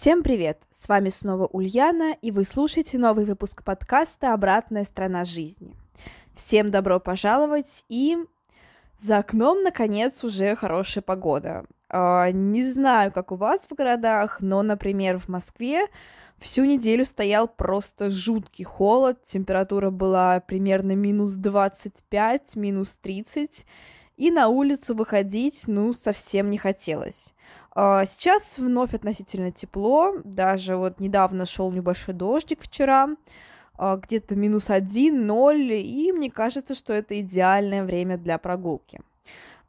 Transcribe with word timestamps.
Всем 0.00 0.22
привет! 0.22 0.62
С 0.72 0.88
вами 0.88 1.08
снова 1.08 1.46
Ульяна, 1.46 2.12
и 2.22 2.30
вы 2.30 2.44
слушаете 2.44 2.98
новый 2.98 3.24
выпуск 3.24 3.64
подкаста 3.64 4.32
«Обратная 4.32 4.84
сторона 4.84 5.24
жизни». 5.24 5.74
Всем 6.36 6.70
добро 6.70 7.00
пожаловать, 7.00 7.84
и 7.88 8.16
за 9.00 9.18
окном, 9.18 9.64
наконец, 9.64 10.22
уже 10.22 10.54
хорошая 10.54 11.02
погода. 11.02 11.64
А, 11.88 12.30
не 12.30 12.64
знаю, 12.70 13.10
как 13.10 13.32
у 13.32 13.34
вас 13.34 13.62
в 13.68 13.74
городах, 13.74 14.40
но, 14.40 14.62
например, 14.62 15.18
в 15.18 15.26
Москве 15.26 15.88
всю 16.38 16.64
неделю 16.64 17.04
стоял 17.04 17.48
просто 17.48 18.08
жуткий 18.08 18.64
холод, 18.64 19.24
температура 19.24 19.90
была 19.90 20.38
примерно 20.38 20.92
минус 20.92 21.32
25, 21.32 22.54
минус 22.54 22.96
30, 23.02 23.66
и 24.16 24.30
на 24.30 24.46
улицу 24.46 24.94
выходить, 24.94 25.64
ну, 25.66 25.92
совсем 25.92 26.50
не 26.50 26.56
хотелось. 26.56 27.34
А, 27.80 28.06
сейчас 28.06 28.58
вновь 28.58 28.92
относительно 28.92 29.52
тепло, 29.52 30.16
даже 30.24 30.74
вот 30.74 30.98
недавно 30.98 31.46
шел 31.46 31.70
небольшой 31.70 32.12
дождик 32.12 32.62
вчера, 32.62 33.10
а, 33.76 33.96
где-то 33.98 34.34
минус 34.34 34.68
один, 34.68 35.28
ноль, 35.28 35.74
и 35.74 36.10
мне 36.10 36.28
кажется, 36.28 36.74
что 36.74 36.92
это 36.92 37.20
идеальное 37.20 37.84
время 37.84 38.18
для 38.18 38.36
прогулки. 38.38 39.00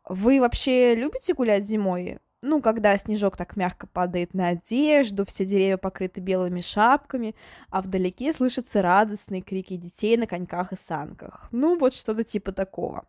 Вы 0.06 0.40
вообще 0.40 0.96
любите 0.96 1.36
гулять 1.36 1.66
зимой? 1.66 2.18
Ну, 2.42 2.62
когда 2.62 2.98
снежок 2.98 3.36
так 3.36 3.58
мягко 3.58 3.86
падает 3.86 4.34
на 4.34 4.50
одежду, 4.50 5.26
все 5.26 5.44
деревья 5.45 5.76
покрыты 5.76 6.22
белыми 6.22 6.62
шапками, 6.62 7.36
а 7.70 7.81
вдалеке 7.81 8.31
слышатся 8.31 8.81
радостные 8.81 9.42
крики 9.42 9.76
детей 9.76 10.16
на 10.16 10.26
коньках 10.26 10.72
и 10.72 10.78
санках. 10.88 11.50
Ну, 11.52 11.78
вот 11.78 11.94
что-то 11.94 12.23
типа 12.23 12.54
такого. 12.54 13.04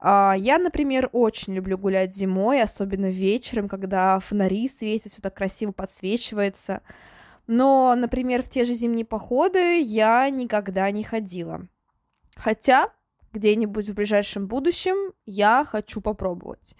А, 0.00 0.34
я, 0.36 0.58
например, 0.58 1.08
очень 1.12 1.54
люблю 1.54 1.78
гулять 1.78 2.14
зимой, 2.14 2.62
особенно 2.62 3.06
вечером, 3.06 3.68
когда 3.68 4.20
фонари 4.20 4.68
светят, 4.68 5.12
все 5.12 5.22
так 5.22 5.34
красиво 5.34 5.72
подсвечивается. 5.72 6.82
Но, 7.46 7.94
например, 7.96 8.42
в 8.42 8.50
те 8.50 8.64
же 8.66 8.74
зимние 8.74 9.06
походы 9.06 9.80
я 9.80 10.28
никогда 10.28 10.90
не 10.90 11.04
ходила. 11.04 11.66
Хотя 12.36 12.92
где-нибудь 13.32 13.88
в 13.88 13.94
ближайшем 13.94 14.46
будущем 14.46 15.12
я 15.26 15.64
хочу 15.64 16.00
попробовать. 16.00 16.74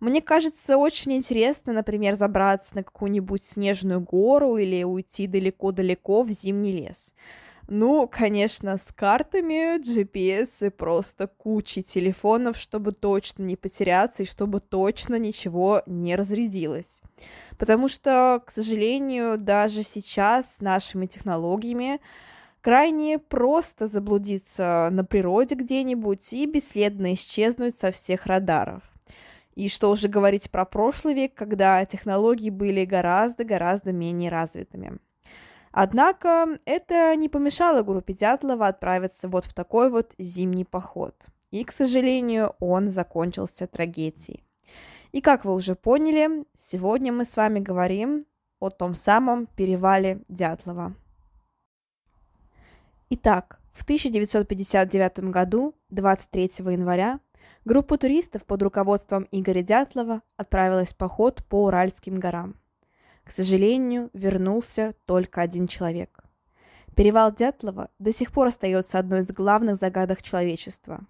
Мне 0.00 0.20
кажется 0.20 0.76
очень 0.76 1.12
интересно, 1.12 1.72
например, 1.72 2.14
забраться 2.14 2.76
на 2.76 2.82
какую-нибудь 2.82 3.42
снежную 3.42 4.00
гору 4.00 4.56
или 4.56 4.84
уйти 4.84 5.26
далеко-далеко 5.26 6.22
в 6.22 6.30
зимний 6.30 6.72
лес. 6.72 7.14
Ну, 7.66 8.06
конечно, 8.06 8.76
с 8.76 8.92
картами, 8.92 9.80
GPS 9.80 10.66
и 10.66 10.70
просто 10.70 11.26
кучей 11.26 11.82
телефонов, 11.82 12.58
чтобы 12.58 12.92
точно 12.92 13.44
не 13.44 13.56
потеряться 13.56 14.22
и 14.22 14.26
чтобы 14.26 14.60
точно 14.60 15.18
ничего 15.18 15.82
не 15.86 16.14
разрядилось. 16.14 17.00
Потому 17.56 17.88
что, 17.88 18.42
к 18.44 18.50
сожалению, 18.50 19.38
даже 19.38 19.82
сейчас 19.82 20.56
с 20.56 20.60
нашими 20.60 21.06
технологиями 21.06 22.00
крайне 22.64 23.18
просто 23.18 23.88
заблудиться 23.88 24.88
на 24.90 25.04
природе 25.04 25.54
где-нибудь 25.54 26.32
и 26.32 26.46
бесследно 26.46 27.12
исчезнуть 27.12 27.78
со 27.78 27.90
всех 27.90 28.24
радаров. 28.24 28.82
И 29.54 29.68
что 29.68 29.90
уже 29.90 30.08
говорить 30.08 30.50
про 30.50 30.64
прошлый 30.64 31.12
век, 31.12 31.34
когда 31.34 31.84
технологии 31.84 32.48
были 32.48 32.86
гораздо-гораздо 32.86 33.92
менее 33.92 34.30
развитыми. 34.30 34.96
Однако 35.72 36.58
это 36.64 37.14
не 37.16 37.28
помешало 37.28 37.82
группе 37.82 38.14
Дятлова 38.14 38.68
отправиться 38.68 39.28
вот 39.28 39.44
в 39.44 39.52
такой 39.52 39.90
вот 39.90 40.14
зимний 40.16 40.64
поход. 40.64 41.14
И, 41.50 41.64
к 41.64 41.70
сожалению, 41.70 42.54
он 42.60 42.88
закончился 42.88 43.66
трагедией. 43.66 44.42
И 45.12 45.20
как 45.20 45.44
вы 45.44 45.52
уже 45.52 45.74
поняли, 45.74 46.46
сегодня 46.56 47.12
мы 47.12 47.26
с 47.26 47.36
вами 47.36 47.60
говорим 47.60 48.24
о 48.58 48.70
том 48.70 48.94
самом 48.94 49.48
перевале 49.54 50.22
Дятлова. 50.28 50.94
Итак, 53.10 53.60
в 53.72 53.82
1959 53.82 55.30
году, 55.30 55.74
23 55.90 56.50
января, 56.72 57.20
группа 57.64 57.98
туристов 57.98 58.44
под 58.44 58.62
руководством 58.62 59.26
Игоря 59.30 59.62
Дятлова 59.62 60.22
отправилась 60.36 60.92
в 60.92 60.96
поход 60.96 61.44
по 61.48 61.64
Уральским 61.64 62.18
горам– 62.18 62.56
к 63.24 63.30
сожалению, 63.30 64.10
вернулся 64.12 64.94
только 65.06 65.40
один 65.40 65.66
человек. 65.66 66.20
Перевал 66.94 67.34
Дятлова 67.34 67.90
до 67.98 68.12
сих 68.12 68.30
пор 68.30 68.48
остается 68.48 68.98
одной 68.98 69.20
из 69.20 69.32
главных 69.32 69.76
загадок 69.76 70.22
человечества. 70.22 71.00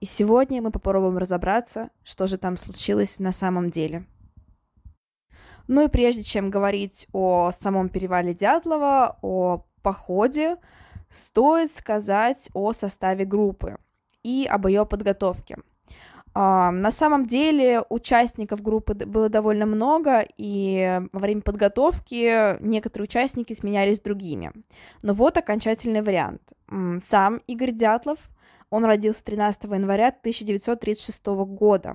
И 0.00 0.06
сегодня 0.06 0.60
мы 0.60 0.70
попробуем 0.70 1.16
разобраться, 1.16 1.90
что 2.04 2.26
же 2.26 2.36
там 2.36 2.58
случилось 2.58 3.18
на 3.18 3.32
самом 3.32 3.70
деле. 3.70 4.04
Ну 5.66 5.86
и 5.86 5.88
прежде 5.88 6.22
чем 6.22 6.50
говорить 6.50 7.08
о 7.12 7.50
самом 7.52 7.88
перевале 7.88 8.34
Дятлова, 8.34 9.18
о 9.22 9.64
походе, 9.82 10.58
стоит 11.14 11.70
сказать 11.76 12.50
о 12.54 12.72
составе 12.72 13.24
группы 13.24 13.78
и 14.22 14.46
об 14.50 14.66
ее 14.66 14.84
подготовке– 14.84 15.56
а, 16.36 16.72
на 16.72 16.90
самом 16.90 17.26
деле 17.26 17.84
участников 17.88 18.60
группы 18.60 18.94
было 18.94 19.28
довольно 19.28 19.66
много, 19.66 20.26
и 20.36 21.00
во 21.12 21.20
время 21.20 21.42
подготовки 21.42 22.60
некоторые 22.60 23.04
участники 23.04 23.52
сменялись 23.52 24.00
другими. 24.00 24.50
Но 25.02 25.12
вот 25.12 25.38
окончательный 25.38 26.02
вариант. 26.02 26.52
Сам 27.00 27.40
Игорь 27.46 27.70
Дятлов, 27.70 28.18
он 28.68 28.84
родился 28.84 29.22
13 29.24 29.62
января 29.64 30.08
1936 30.08 31.24
года. 31.26 31.94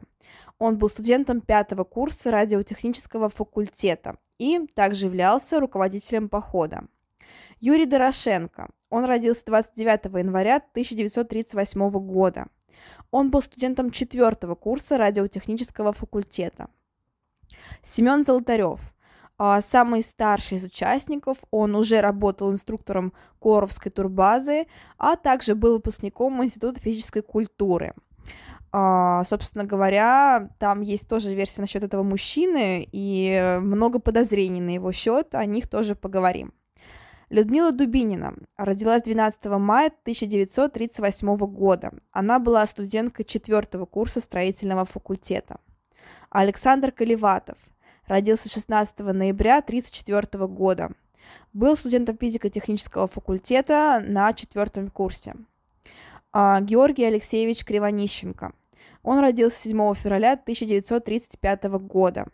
Он 0.57 0.77
был 0.77 0.89
студентом 0.89 1.41
пятого 1.41 1.83
курса 1.83 2.31
радиотехнического 2.31 3.27
факультета 3.27 4.15
и 4.37 4.67
также 4.73 5.07
являлся 5.07 5.59
руководителем 5.59 6.29
похода. 6.29 6.83
Юрий 7.61 7.85
Дорошенко. 7.85 8.69
Он 8.89 9.03
родился 9.03 9.43
29 9.47 10.05
января 10.17 10.57
1938 10.57 11.89
года. 11.89 12.47
Он 13.11 13.31
был 13.31 13.41
студентом 13.41 13.91
четвертого 13.91 14.55
курса 14.55 14.97
радиотехнического 14.97 15.91
факультета. 15.91 16.69
Семен 17.83 18.23
Золотарев, 18.23 18.79
а, 19.37 19.61
самый 19.61 20.03
старший 20.03 20.57
из 20.57 20.63
участников, 20.63 21.37
он 21.51 21.75
уже 21.75 21.99
работал 21.99 22.51
инструктором 22.51 23.11
Коровской 23.41 23.91
турбазы, 23.91 24.67
а 24.97 25.17
также 25.17 25.53
был 25.53 25.73
выпускником 25.73 26.41
Института 26.43 26.79
физической 26.79 27.21
культуры. 27.21 27.93
Uh, 28.71 29.25
собственно 29.25 29.63
говоря, 29.63 30.51
там 30.59 30.81
есть 30.81 31.09
тоже 31.09 31.33
версия 31.33 31.61
насчет 31.61 31.81
этого 31.81 32.03
мужчины 32.03 32.87
и 32.91 33.57
много 33.61 33.97
подозрений 33.97 34.61
на 34.61 34.69
его 34.69 34.91
счет, 34.91 35.33
о 35.33 35.43
них 35.45 35.67
тоже 35.67 35.95
поговорим. 35.95 36.53
Людмила 37.29 37.71
Дубинина 37.71 38.33
родилась 38.57 39.03
12 39.03 39.45
мая 39.45 39.91
1938 40.01 41.37
года. 41.37 41.91
Она 42.11 42.39
была 42.39 42.65
студенткой 42.65 43.23
четвертого 43.23 43.85
курса 43.85 44.19
строительного 44.19 44.83
факультета. 44.85 45.59
Александр 46.31 46.91
Каливатов 46.91 47.59
родился 48.07 48.49
16 48.49 48.97
ноября 48.99 49.59
1934 49.59 50.47
года. 50.47 50.89
Был 51.53 51.77
студентом 51.77 52.17
физико-технического 52.17 53.07
факультета 53.07 54.03
на 54.03 54.33
четвертом 54.33 54.89
курсе. 54.89 55.35
А, 56.31 56.59
Георгий 56.61 57.05
Алексеевич 57.05 57.63
Кривонищенко. 57.63 58.53
Он 59.03 59.19
родился 59.19 59.69
7 59.69 59.93
февраля 59.93 60.33
1935 60.33 61.63
года. 61.79 62.25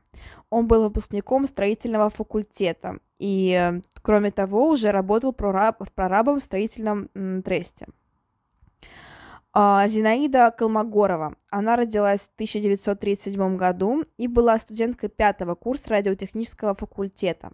Он 0.50 0.68
был 0.68 0.84
выпускником 0.84 1.48
строительного 1.48 2.10
факультета 2.10 3.00
и, 3.20 3.82
кроме 4.02 4.32
того, 4.32 4.70
уже 4.70 4.92
работал 4.92 5.34
прорабом 5.34 6.40
в 6.40 6.44
строительном 6.44 7.10
тресте. 7.44 7.88
А, 9.58 9.88
Зинаида 9.88 10.52
Колмогорова. 10.52 11.36
Она 11.50 11.78
родилась 11.78 12.20
в 12.20 12.34
1937 12.36 13.56
году 13.56 14.04
и 14.18 14.28
была 14.28 14.60
студенткой 14.60 15.08
пятого 15.08 15.56
курса 15.56 15.92
радиотехнического 15.92 16.76
факультета. 16.76 17.52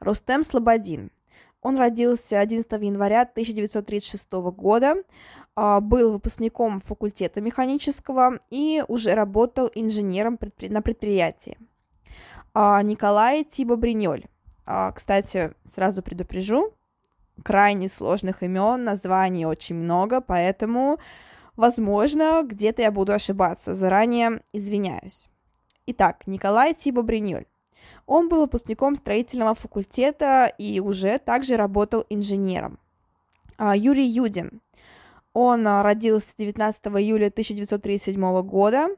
Рустем 0.00 0.42
Слободин. 0.42 1.10
Он 1.60 1.76
родился 1.76 2.40
11 2.40 2.70
января 2.80 3.26
1936 3.26 4.50
года, 4.52 4.94
а, 5.54 5.80
был 5.80 6.12
выпускником 6.12 6.80
факультета 6.80 7.42
механического 7.42 8.40
и 8.48 8.82
уже 8.88 9.14
работал 9.14 9.70
инженером 9.74 10.38
на 10.60 10.80
предприятии. 10.80 11.58
А, 12.54 12.80
Николай 12.82 13.44
Тиба 13.44 13.76
Бринёль. 13.76 14.24
А, 14.70 14.92
кстати, 14.92 15.54
сразу 15.64 16.02
предупрежу, 16.02 16.74
крайне 17.42 17.88
сложных 17.88 18.42
имен, 18.42 18.84
названий 18.84 19.46
очень 19.46 19.76
много, 19.76 20.20
поэтому, 20.20 20.98
возможно, 21.56 22.42
где-то 22.44 22.82
я 22.82 22.90
буду 22.90 23.14
ошибаться. 23.14 23.74
Заранее 23.74 24.42
извиняюсь. 24.52 25.30
Итак, 25.86 26.26
Николай 26.26 26.74
Тибо 26.74 27.00
Бриньоль. 27.00 27.46
Он 28.04 28.28
был 28.28 28.40
выпускником 28.42 28.96
строительного 28.96 29.54
факультета 29.54 30.52
и 30.58 30.80
уже 30.80 31.18
также 31.18 31.56
работал 31.56 32.04
инженером. 32.10 32.78
А, 33.56 33.74
Юрий 33.74 34.06
Юдин. 34.06 34.60
Он 35.32 35.66
а, 35.66 35.82
родился 35.82 36.34
19 36.36 36.88
июля 36.88 37.28
1937 37.28 38.42
года, 38.42 38.88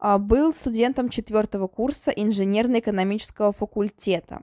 был 0.00 0.52
студентом 0.52 1.08
четвертого 1.08 1.68
курса 1.68 2.10
инженерно-экономического 2.10 3.52
факультета. 3.52 4.42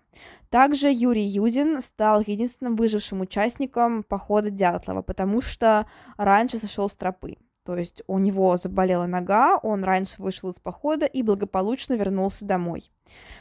Также 0.50 0.92
Юрий 0.92 1.26
Юдин 1.26 1.82
стал 1.82 2.22
единственным 2.26 2.76
выжившим 2.76 3.22
участником 3.22 4.04
похода 4.04 4.50
Дятлова, 4.50 5.02
потому 5.02 5.42
что 5.42 5.88
раньше 6.18 6.58
сошел 6.58 6.90
с 6.90 6.94
тропы. 6.94 7.38
То 7.64 7.78
есть 7.78 8.04
у 8.08 8.20
него 8.20 8.58
заболела 8.58 9.06
нога, 9.06 9.58
он 9.58 9.84
раньше 9.84 10.22
вышел 10.22 10.50
из 10.50 10.60
похода 10.60 11.06
и 11.06 11.24
благополучно 11.24 11.94
вернулся 11.94 12.46
домой. 12.46 12.92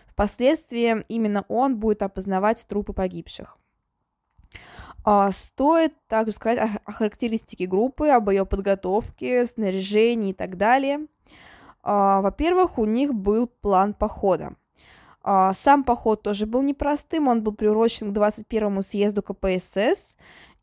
Впоследствии 0.07 1.03
именно 1.09 1.45
он 1.49 1.79
будет 1.79 2.03
опознавать 2.03 2.65
трупы 2.69 2.93
погибших. 2.93 3.59
А, 5.05 5.33
стоит 5.33 5.95
также 6.07 6.33
сказать 6.33 6.79
о 6.85 6.93
характеристике 6.93 7.67
группы, 7.67 8.09
об 8.09 8.31
ее 8.31 8.47
подготовке, 8.47 9.47
снаряжении 9.47 10.31
и 10.31 10.35
так 10.35 10.57
далее. 10.57 11.07
А, 11.83 12.21
во-первых, 12.21 12.79
у 12.79 12.85
них 12.85 13.13
был 13.13 13.47
план 13.47 13.95
похода. 13.95 14.55
А, 15.23 15.53
сам 15.55 15.85
поход 15.85 16.23
тоже 16.23 16.47
был 16.47 16.63
непростым, 16.63 17.29
он 17.29 17.43
был 17.43 17.53
приурочен 17.53 18.13
к 18.13 18.17
21-му 18.17 18.83
съезду 18.83 19.23
КПСС, 19.23 20.17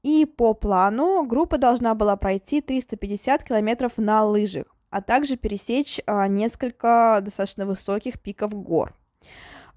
и 0.04 0.26
по 0.26 0.54
плану 0.54 1.26
группа 1.26 1.58
должна 1.58 1.94
была 1.94 2.16
пройти 2.16 2.62
350 2.62 3.44
километров 3.44 3.94
на 3.98 4.24
лыжах, 4.24 4.66
а 4.90 5.02
также 5.02 5.36
пересечь 5.36 6.00
несколько 6.08 7.20
достаточно 7.22 7.66
высоких 7.66 8.22
пиков 8.22 8.54
гор. 8.54 8.94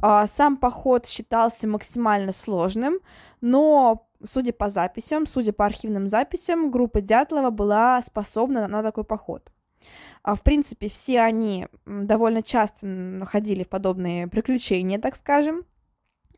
Сам 0.01 0.57
поход 0.57 1.07
считался 1.07 1.69
максимально 1.69 2.33
сложным, 2.33 2.99
но 3.41 4.07
судя 4.25 4.53
по 4.53 4.69
записям, 4.71 5.27
судя 5.27 5.53
по 5.53 5.65
архивным 5.65 6.09
записям, 6.09 6.71
группа 6.71 7.01
Дятлова 7.01 7.51
была 7.51 8.03
способна 8.03 8.67
на 8.69 8.83
такой 8.83 9.05
поход. 9.05 9.53
А, 10.23 10.37
в 10.37 10.43
принципе, 10.43 10.89
все 10.89 11.21
они 11.21 11.67
довольно 11.85 12.43
часто 12.43 12.87
находили 12.87 13.65
в 13.65 13.69
подобные 13.69 14.29
приключения, 14.29 14.99
так 14.99 15.17
скажем. 15.17 15.65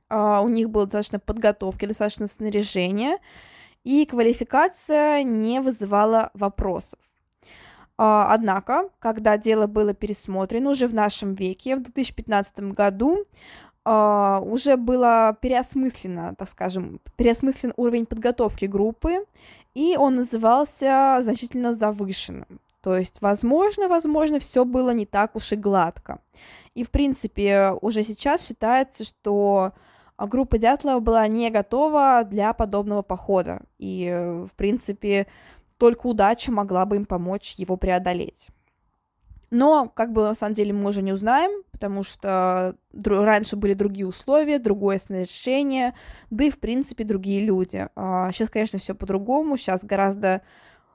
А, 0.09 0.41
у 0.41 0.49
них 0.49 0.71
было 0.71 0.85
достаточно 0.85 1.19
подготовки, 1.19 1.85
достаточно 1.85 2.27
снаряжения, 2.27 3.19
и 3.85 4.07
квалификация 4.07 5.23
не 5.23 5.61
вызывала 5.61 6.31
вопросов. 6.33 6.99
А, 7.99 8.33
однако, 8.33 8.89
когда 9.01 9.37
дело 9.37 9.67
было 9.67 9.93
пересмотрено 9.93 10.71
уже 10.71 10.89
в 10.89 10.95
нашем 10.95 11.35
веке, 11.35 11.77
в 11.77 11.83
2015 11.83 12.73
году, 12.73 13.27
уже 13.87 14.79
было 14.79 15.37
переосмысленно, 15.43 16.35
так 16.39 16.49
скажем, 16.49 17.03
переосмыслен 17.17 17.75
уровень 17.77 18.07
подготовки 18.07 18.65
группы, 18.65 19.27
и 19.75 19.99
он 19.99 20.15
назывался 20.15 21.19
значительно 21.21 21.75
завышенным. 21.75 22.61
То 22.85 22.99
есть, 22.99 23.23
возможно, 23.23 23.89
возможно, 23.89 24.39
все 24.39 24.67
было 24.67 24.91
не 24.91 25.07
так 25.07 25.37
уж 25.37 25.53
и 25.53 25.57
гладко. 25.57 26.21
И, 26.75 26.85
в 26.85 26.91
принципе, 26.91 27.71
уже 27.81 28.03
сейчас 28.03 28.47
считается, 28.47 29.05
что 29.05 29.73
группа 30.19 30.59
Дятлова 30.59 31.01
была 31.01 31.27
не 31.27 31.49
готова 31.49 32.25
для 32.25 32.53
подобного 32.53 33.01
похода. 33.01 33.63
И, 33.79 34.11
в 34.13 34.55
принципе, 34.55 35.29
только 35.79 36.07
удача 36.09 36.53
могла 36.53 36.85
бы 36.85 36.97
им 36.97 37.07
помочь 37.07 37.55
его 37.57 37.79
преодолеть. 37.79 38.49
Но, 39.49 39.89
как 39.89 40.13
бы, 40.13 40.23
на 40.25 40.35
самом 40.35 40.53
деле, 40.53 40.75
мы 40.75 40.91
уже 40.91 41.01
не 41.01 41.15
узнаем, 41.15 41.63
потому 41.73 42.03
что 42.03 42.77
раньше 42.93 43.57
были 43.57 43.73
другие 43.73 44.07
условия, 44.07 44.59
другое 44.59 44.99
снаряжение, 44.99 45.95
да 46.29 46.45
и, 46.45 46.51
в 46.51 46.59
принципе, 46.59 47.05
другие 47.05 47.41
люди. 47.41 47.89
Сейчас, 47.97 48.49
а, 48.51 48.53
конечно, 48.53 48.79
все 48.79 48.95
по-другому, 48.95 49.57
сейчас 49.57 49.83
гораздо 49.85 50.43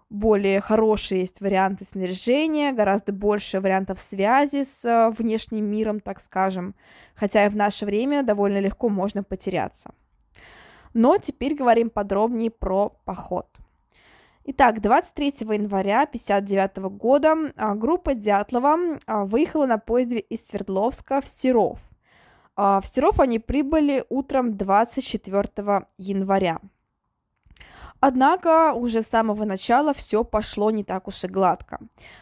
более 0.09 0.59
хорошие 0.61 1.21
есть 1.21 1.39
варианты 1.41 1.85
снаряжения, 1.85 2.73
гораздо 2.73 3.13
больше 3.13 3.59
вариантов 3.59 3.99
связи 3.99 4.63
с 4.63 4.83
а, 4.85 5.11
внешним 5.11 5.65
миром, 5.65 5.99
так 5.99 6.19
скажем, 6.21 6.75
хотя 7.15 7.45
и 7.45 7.49
в 7.49 7.55
наше 7.55 7.85
время 7.85 8.23
довольно 8.23 8.59
легко 8.59 8.89
можно 8.89 9.23
потеряться. 9.23 9.91
Но 10.93 11.17
теперь 11.17 11.55
говорим 11.55 11.89
подробнее 11.89 12.49
про 12.49 12.89
поход. 13.05 13.47
Итак, 14.45 14.81
23 14.81 15.27
января 15.41 16.01
1959 16.03 16.77
года 16.97 17.35
а, 17.55 17.75
группа 17.75 18.15
Дятлова 18.15 18.97
а, 19.05 19.25
выехала 19.25 19.67
на 19.67 19.77
поезде 19.77 20.17
из 20.17 20.47
Свердловска 20.47 21.21
в 21.21 21.27
Серов. 21.27 21.79
А, 22.55 22.81
в 22.81 22.87
Серов 22.87 23.19
они 23.19 23.37
прибыли 23.37 24.03
утром 24.09 24.57
24 24.57 25.85
января. 25.99 26.59
Однако 28.01 28.73
уже 28.73 29.01
с 29.01 29.07
самого 29.07 29.43
начала 29.43 29.93
все 29.93 30.23
пошло 30.23 30.71
не 30.71 30.83
так 30.83 31.07
уж 31.07 31.23
и 31.23 31.27
гладко. 31.27 31.79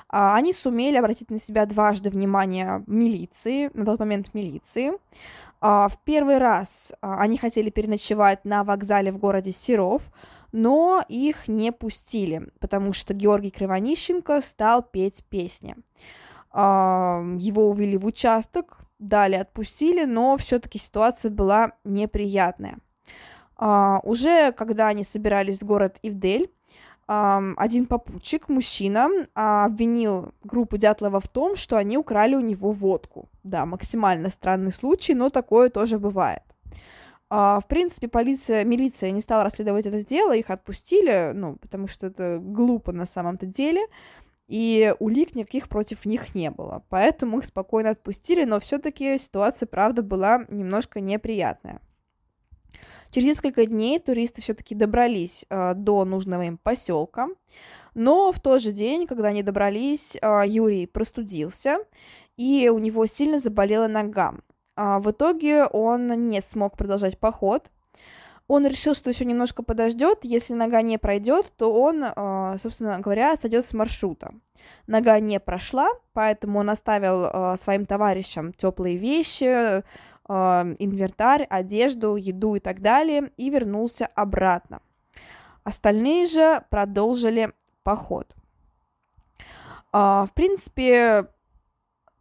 Они 0.08 0.54
сумели 0.54 0.98
обратить 0.98 1.30
на 1.30 1.40
себя 1.40 1.66
дважды 1.66 2.10
внимание 2.10 2.84
милиции, 2.88 3.70
на 3.74 3.86
тот 3.86 4.00
момент 4.00 4.34
милиции. 4.34 4.92
В 5.62 5.92
первый 6.04 6.38
раз 6.38 6.94
они 7.02 7.38
хотели 7.38 7.70
переночевать 7.70 8.44
на 8.46 8.64
вокзале 8.64 9.12
в 9.12 9.18
городе 9.18 9.52
Серов, 9.52 10.02
но 10.52 11.04
их 11.08 11.48
не 11.48 11.72
пустили, 11.72 12.50
потому 12.60 12.94
что 12.94 13.14
Георгий 13.14 13.52
Кривонищенко 13.52 14.42
стал 14.42 14.82
петь 14.82 15.24
песни. 15.30 15.76
Его 16.54 17.70
увели 17.70 17.98
в 17.98 18.06
участок, 18.06 18.80
далее 18.98 19.42
отпустили, 19.42 20.06
но 20.06 20.38
все-таки 20.38 20.80
ситуация 20.80 21.30
была 21.30 21.74
неприятная. 21.84 22.80
А, 23.58 24.00
уже 24.04 24.52
когда 24.52 24.88
они 24.88 25.04
собирались 25.04 25.62
в 25.62 25.66
город 25.66 25.98
Ивдель, 26.04 26.52
один 27.08 27.86
попутчик, 27.86 28.50
мужчина, 28.50 29.10
обвинил 29.34 30.34
группу 30.44 30.76
Дятлова 30.76 31.22
в 31.22 31.28
том, 31.30 31.56
что 31.56 31.78
они 31.78 31.98
украли 31.98 32.36
у 32.36 32.42
него 32.42 32.74
водку. 32.74 33.30
Да, 33.44 33.66
максимально 33.66 34.30
странный 34.30 34.74
случай, 34.74 35.14
но 35.14 35.30
такое 35.30 35.70
тоже 35.70 36.00
бывает. 36.00 36.44
А, 37.30 37.62
в 37.62 37.68
принципе, 37.68 38.10
полиция, 38.10 38.66
милиция 38.66 39.12
не 39.12 39.22
стала 39.22 39.46
расследовать 39.46 39.86
это 39.86 40.04
дело, 40.04 40.36
их 40.36 40.50
отпустили, 40.50 41.32
ну, 41.34 41.56
потому 41.56 41.88
что 41.88 42.08
это 42.08 42.40
глупо 42.42 42.92
на 42.92 43.06
самом-то 43.06 43.46
деле, 43.46 43.88
и 44.50 44.94
улик 45.00 45.34
никаких 45.34 45.70
против 45.70 46.06
них 46.06 46.36
не 46.36 46.52
было. 46.52 46.84
Поэтому 46.90 47.40
их 47.40 47.46
спокойно 47.46 47.92
отпустили, 47.92 48.44
но 48.44 48.60
все-таки 48.60 49.18
ситуация, 49.18 49.68
правда, 49.68 50.04
была 50.04 50.46
немножко 50.50 51.00
неприятная. 51.00 51.80
Через 53.12 53.28
несколько 53.28 53.66
дней 53.66 54.00
туристы 54.00 54.42
все-таки 54.42 54.76
добрались 54.76 55.46
э, 55.50 55.74
до 55.76 56.04
нужного 56.06 56.44
им 56.44 56.58
поселка, 56.58 57.28
но 57.94 58.32
в 58.32 58.40
тот 58.40 58.62
же 58.62 58.72
день, 58.72 59.08
когда 59.08 59.30
они 59.30 59.44
добрались, 59.44 60.18
э, 60.22 60.44
Юрий 60.46 60.86
простудился, 60.86 61.80
и 62.36 62.70
у 62.70 62.80
него 62.80 63.06
сильно 63.06 63.40
заболела 63.40 63.88
нога. 63.88 64.36
А, 64.76 65.00
в 65.00 65.10
итоге 65.10 65.66
он 65.66 66.28
не 66.28 66.42
смог 66.42 66.78
продолжать 66.78 67.18
поход. 67.18 67.72
Он 68.48 68.66
решил, 68.66 68.94
что 68.94 69.10
еще 69.10 69.26
немножко 69.26 69.64
подождет. 69.64 70.20
Если 70.22 70.54
нога 70.54 70.82
не 70.82 70.98
пройдет, 70.98 71.52
то 71.58 71.74
он, 71.74 72.04
а, 72.04 72.58
собственно 72.62 73.00
говоря, 73.00 73.36
сойдет 73.36 73.66
с 73.66 73.74
маршрута. 73.74 74.34
Нога 74.86 75.20
не 75.20 75.40
прошла, 75.40 75.90
поэтому 76.14 76.60
он 76.60 76.70
оставил 76.70 77.58
своим 77.58 77.86
товарищам 77.86 78.54
теплые 78.54 78.98
вещи, 78.98 79.84
инвентарь, 80.30 81.44
одежду, 81.44 82.16
еду 82.16 82.56
и 82.56 82.60
так 82.60 82.82
далее, 82.82 83.32
и 83.38 83.50
вернулся 83.50 84.08
обратно. 84.08 84.82
Остальные 85.64 86.28
же 86.28 86.64
продолжили 86.70 87.54
поход. 87.84 88.36
В 89.92 90.30
принципе, 90.34 91.28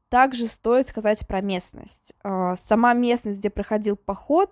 также 0.08 0.46
стоит 0.46 0.88
сказать 0.88 1.26
про 1.26 1.40
местность. 1.40 2.14
А, 2.22 2.56
сама 2.56 2.94
местность, 2.94 3.38
где 3.40 3.50
проходил 3.50 3.96
поход, 3.96 4.50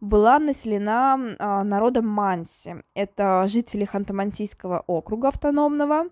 была 0.00 0.38
населена 0.38 1.18
а, 1.38 1.64
народом 1.64 2.06
Манси. 2.06 2.76
Это 2.94 3.46
жители 3.48 3.84
Ханты-Мансийского 3.84 4.84
округа 4.86 5.28
автономного. 5.28 6.06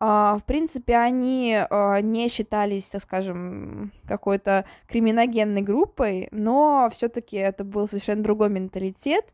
А, 0.00 0.36
в 0.38 0.44
принципе, 0.44 0.96
они 0.96 1.58
не 2.02 2.28
считались, 2.28 2.90
так 2.90 3.02
скажем, 3.02 3.92
какой-то 4.06 4.64
криминогенной 4.88 5.62
группой, 5.62 6.28
но 6.30 6.88
все-таки 6.92 7.36
это 7.36 7.64
был 7.64 7.88
совершенно 7.88 8.22
другой 8.22 8.50
менталитет. 8.50 9.24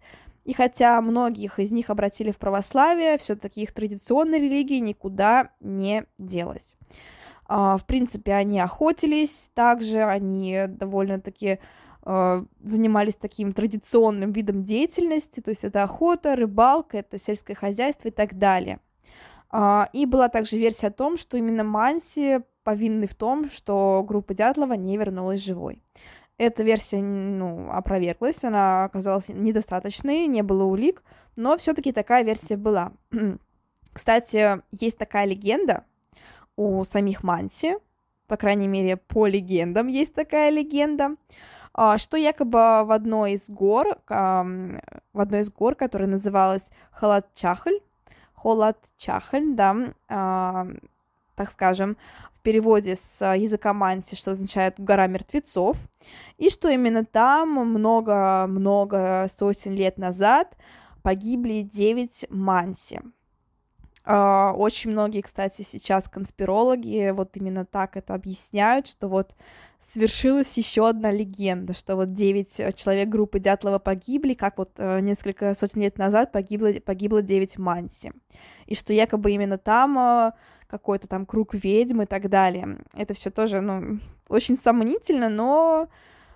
И 0.45 0.53
хотя 0.53 1.01
многих 1.01 1.59
из 1.59 1.71
них 1.71 1.91
обратили 1.91 2.31
в 2.31 2.39
православие, 2.39 3.19
все-таки 3.19 3.63
их 3.63 3.73
традиционной 3.73 4.41
религии 4.41 4.79
никуда 4.79 5.51
не 5.61 6.05
делась. 6.19 6.77
А, 7.47 7.77
в 7.77 7.85
принципе, 7.85 8.33
они 8.33 8.61
охотились, 8.61 9.51
также 9.55 10.03
они 10.03 10.65
довольно-таки 10.69 11.59
а, 12.03 12.45
занимались 12.63 13.17
таким 13.17 13.53
традиционным 13.53 14.33
видом 14.33 14.63
деятельности, 14.63 15.41
то 15.41 15.51
есть 15.51 15.65
это 15.65 15.83
охота, 15.83 16.37
рыбалка, 16.37 16.99
это 16.99 17.19
сельское 17.19 17.55
хозяйство 17.55 18.09
и 18.09 18.13
так 18.13 18.39
далее. 18.39 18.79
А, 19.51 19.89
и 19.93 20.07
была 20.07 20.29
также 20.29 20.59
версия 20.59 20.89
о 20.89 20.93
том, 20.93 21.17
что 21.17 21.37
именно 21.37 21.65
Манси 21.65 22.41
повинны 22.63 23.07
в 23.07 23.15
том, 23.15 23.51
что 23.51 24.05
группа 24.07 24.35
Дятлова 24.35 24.75
не 24.75 24.97
вернулась 24.97 25.43
живой. 25.43 25.83
Эта 26.39 26.63
версия 26.63 27.03
ну, 27.03 27.71
опроверглась, 27.71 28.45
она 28.45 28.85
оказалась 28.85 29.29
недостаточной, 29.29 30.27
не 30.27 30.43
было 30.43 30.65
улик, 30.65 31.03
но 31.37 31.59
все-таки 31.59 31.93
такая 31.93 32.23
версия 32.23 32.57
была. 32.57 32.93
Кстати, 33.93 34.63
есть 34.71 34.99
такая 34.99 35.27
легенда, 35.27 35.85
у 36.57 36.85
самих 36.85 37.23
Манси, 37.23 37.77
по 38.27 38.37
крайней 38.37 38.69
мере, 38.69 38.97
по 38.97 39.27
легендам 39.27 39.89
есть 39.89 40.15
такая 40.15 40.51
легенда, 40.51 41.17
а, 41.73 41.99
что 41.99 42.17
якобы 42.17 42.85
в 42.85 42.93
одной 42.93 43.33
из 43.33 43.49
гор, 43.49 43.99
в 44.09 45.21
одной 45.21 45.41
из 45.41 45.51
гор, 45.51 45.75
которая 45.75 46.09
называлась 46.09 46.71
Халат-Чахль, 46.93 47.81
Холат-Чахль, 48.43 49.55
да, 49.55 49.95
а, 50.09 50.67
так 51.35 51.51
скажем, 51.51 51.97
в 52.35 52.43
переводе 52.43 52.97
с 52.97 53.35
языка 53.35 53.75
манси, 53.75 54.17
что 54.17 54.31
означает 54.31 54.81
«гора 54.81 55.07
мертвецов», 55.07 55.77
и 56.39 56.49
что 56.49 56.69
именно 56.69 57.05
там 57.05 57.51
много-много 57.51 59.29
сотен 59.37 59.75
лет 59.75 59.99
назад 59.99 60.57
погибли 61.03 61.63
девять 61.63 62.25
манси. 62.31 63.01
А, 64.05 64.55
очень 64.57 64.91
многие, 64.91 65.21
кстати, 65.21 65.61
сейчас 65.63 66.09
конспирологи 66.09 67.11
вот 67.11 67.37
именно 67.37 67.67
так 67.67 67.99
это 67.99 68.15
объясняют, 68.15 68.89
что 68.89 69.09
вот 69.09 69.35
свершилась 69.93 70.57
еще 70.57 70.89
одна 70.89 71.11
легенда, 71.11 71.75
что 71.75 71.97
вот 71.97 72.13
девять 72.13 72.57
человек 72.77 73.09
группы 73.09 73.41
Дятлова 73.41 73.79
погибли, 73.79 74.35
как 74.35 74.59
вот 74.59 74.71
э, 74.77 75.01
несколько 75.01 75.55
сотен 75.55 75.83
лет 75.83 75.99
назад 75.99 76.33
погибло, 76.33 76.73
погибло 76.85 77.23
девять 77.23 77.59
Манси. 77.59 78.13
И 78.67 78.75
что 78.75 78.93
якобы 78.93 79.33
именно 79.33 79.59
там 79.59 79.99
э, 79.99 80.33
какой-то 80.69 81.09
там 81.09 81.27
круг 81.27 81.55
ведьм 81.55 82.03
и 82.03 82.07
так 82.07 82.29
далее. 82.29 82.79
Это 82.95 83.15
все 83.15 83.31
тоже, 83.31 83.61
ну, 83.61 83.99
очень 84.29 84.57
сомнительно, 84.57 85.29
но, 85.29 85.89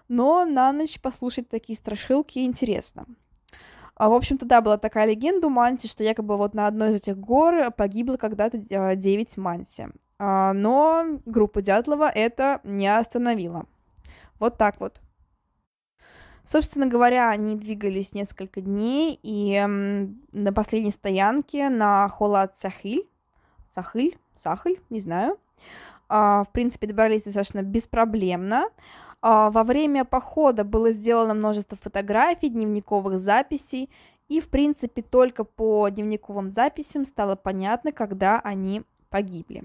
но 0.08 0.44
на 0.44 0.72
ночь 0.72 1.00
послушать 1.00 1.48
такие 1.48 1.76
страшилки 1.76 2.40
интересно. 2.40 3.06
А, 3.94 4.08
в 4.08 4.14
общем-то, 4.14 4.44
да, 4.44 4.60
была 4.60 4.76
такая 4.76 5.06
легенда 5.06 5.46
у 5.46 5.50
Манси, 5.50 5.86
что 5.86 6.02
якобы 6.02 6.36
вот 6.36 6.54
на 6.54 6.66
одной 6.66 6.90
из 6.90 6.96
этих 6.96 7.16
гор 7.16 7.70
погибло 7.70 8.16
когда-то 8.16 8.58
9 8.58 9.36
Манси. 9.36 9.86
А, 10.18 10.52
но 10.52 11.20
группа 11.26 11.62
Дятлова 11.62 12.08
это 12.08 12.60
не 12.64 12.88
остановила. 12.88 13.66
Вот 14.38 14.56
так 14.56 14.80
вот. 14.80 15.00
Собственно 16.44 16.86
говоря, 16.86 17.30
они 17.30 17.56
двигались 17.56 18.12
несколько 18.12 18.60
дней, 18.60 19.18
и 19.22 19.64
на 20.32 20.52
последней 20.52 20.90
стоянке 20.90 21.70
на 21.70 22.08
Холат 22.10 22.56
Сахиль, 22.56 23.08
Сахиль, 23.70 24.18
Сахиль, 24.34 24.80
не 24.90 25.00
знаю, 25.00 25.38
а, 26.08 26.44
в 26.44 26.50
принципе, 26.52 26.86
добрались 26.86 27.22
достаточно 27.22 27.62
беспроблемно. 27.62 28.68
А, 29.22 29.50
во 29.50 29.64
время 29.64 30.04
похода 30.04 30.64
было 30.64 30.92
сделано 30.92 31.32
множество 31.32 31.78
фотографий, 31.80 32.50
дневниковых 32.50 33.18
записей, 33.18 33.88
и, 34.28 34.40
в 34.40 34.50
принципе, 34.50 35.00
только 35.00 35.44
по 35.44 35.88
дневниковым 35.88 36.50
записям 36.50 37.06
стало 37.06 37.36
понятно, 37.36 37.90
когда 37.90 38.38
они 38.40 38.82
погибли. 39.08 39.64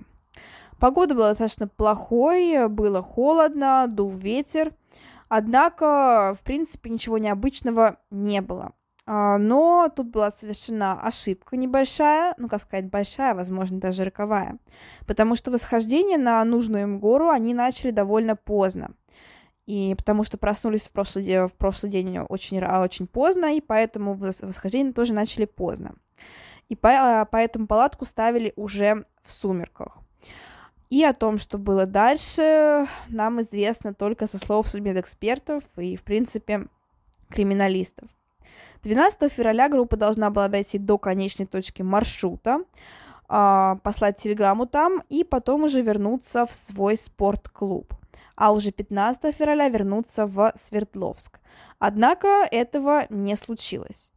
Погода 0.80 1.16
была 1.16 1.30
достаточно 1.30 1.68
плохой, 1.68 2.68
было 2.70 3.02
холодно, 3.02 3.88
дул 3.90 4.12
ветер, 4.12 4.74
однако, 5.28 6.36
в 6.40 6.44
принципе, 6.44 6.90
ничего 6.90 7.18
необычного 7.18 7.98
не 8.12 8.42
было. 8.42 8.74
А, 9.06 9.38
но 9.38 9.92
тут 9.94 10.08
была 10.08 10.32
совершена 10.32 11.02
ошибка 11.02 11.58
небольшая, 11.58 12.36
ну, 12.38 12.48
как 12.48 12.62
сказать, 12.62 12.90
большая, 12.90 13.34
возможно, 13.34 13.80
даже 13.80 14.04
роковая, 14.04 14.58
потому 15.08 15.36
что 15.36 15.52
восхождение 15.52 16.18
на 16.18 16.44
нужную 16.46 16.84
им 16.84 17.00
гору 17.00 17.30
они 17.30 17.54
начали 17.54 17.92
довольно 17.92 18.36
поздно 18.36 18.92
и 19.70 19.94
потому 19.96 20.24
что 20.24 20.40
проснулись 20.40 20.88
в 20.88 20.92
прошлый, 20.92 21.24
день, 21.24 21.48
в 21.48 21.54
прошлый 21.54 21.92
день 21.92 22.18
очень, 22.18 22.60
очень 22.64 23.06
поздно, 23.06 23.56
и 23.56 23.62
поэтому 23.62 24.16
восхождение 24.16 24.94
тоже 24.94 25.14
начали 25.14 25.46
поздно. 25.46 25.94
И 26.70 26.78
а, 26.82 27.26
поэтому 27.26 27.68
палатку 27.68 28.06
ставили 28.06 28.52
уже 28.56 29.06
в 29.24 29.32
сумерках. 29.32 30.00
И 30.90 31.04
о 31.04 31.14
том, 31.14 31.38
что 31.38 31.58
было 31.58 31.86
дальше, 31.86 32.88
нам 33.10 33.42
известно 33.42 33.94
только 33.94 34.28
со 34.28 34.40
слов 34.40 34.68
судмедэкспертов 34.68 35.64
и, 35.78 35.96
в 35.96 36.04
принципе, 36.04 36.68
криминалистов. 37.30 38.10
12 38.84 39.32
февраля 39.32 39.70
группа 39.70 39.98
должна 39.98 40.30
была 40.32 40.48
дойти 40.48 40.80
до 40.80 40.98
конечной 40.98 41.46
точки 41.46 41.84
маршрута, 41.84 42.64
а, 43.28 43.76
послать 43.84 44.18
телеграмму 44.18 44.66
там 44.66 45.04
и 45.10 45.24
потом 45.24 45.66
уже 45.66 45.82
вернуться 45.82 46.48
в 46.48 46.54
свой 46.54 46.98
спортклуб 46.98 47.94
а 48.40 48.54
уже 48.54 48.72
15 48.72 49.36
февраля 49.36 49.68
вернуться 49.68 50.26
в 50.26 50.54
Свердловск. 50.56 51.42
Однако 51.78 52.48
этого 52.50 53.06
не 53.10 53.36
случилось. 53.36 54.14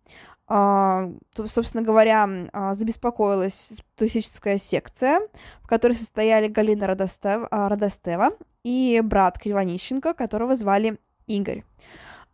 Uh, 0.53 1.19
собственно 1.47 1.83
говоря, 1.83 2.27
uh, 2.27 2.75
забеспокоилась 2.75 3.71
туристическая 3.97 4.59
секция, 4.59 5.21
в 5.63 5.67
которой 5.67 5.95
состояли 5.95 6.49
Галина 6.49 6.87
Радостев, 6.89 7.45
uh, 7.45 7.69
Радостева 7.69 8.33
и 8.63 9.01
брат 9.03 9.39
Кривонищенко, 9.39 10.13
которого 10.13 10.55
звали 10.55 10.99
Игорь. 11.27 11.65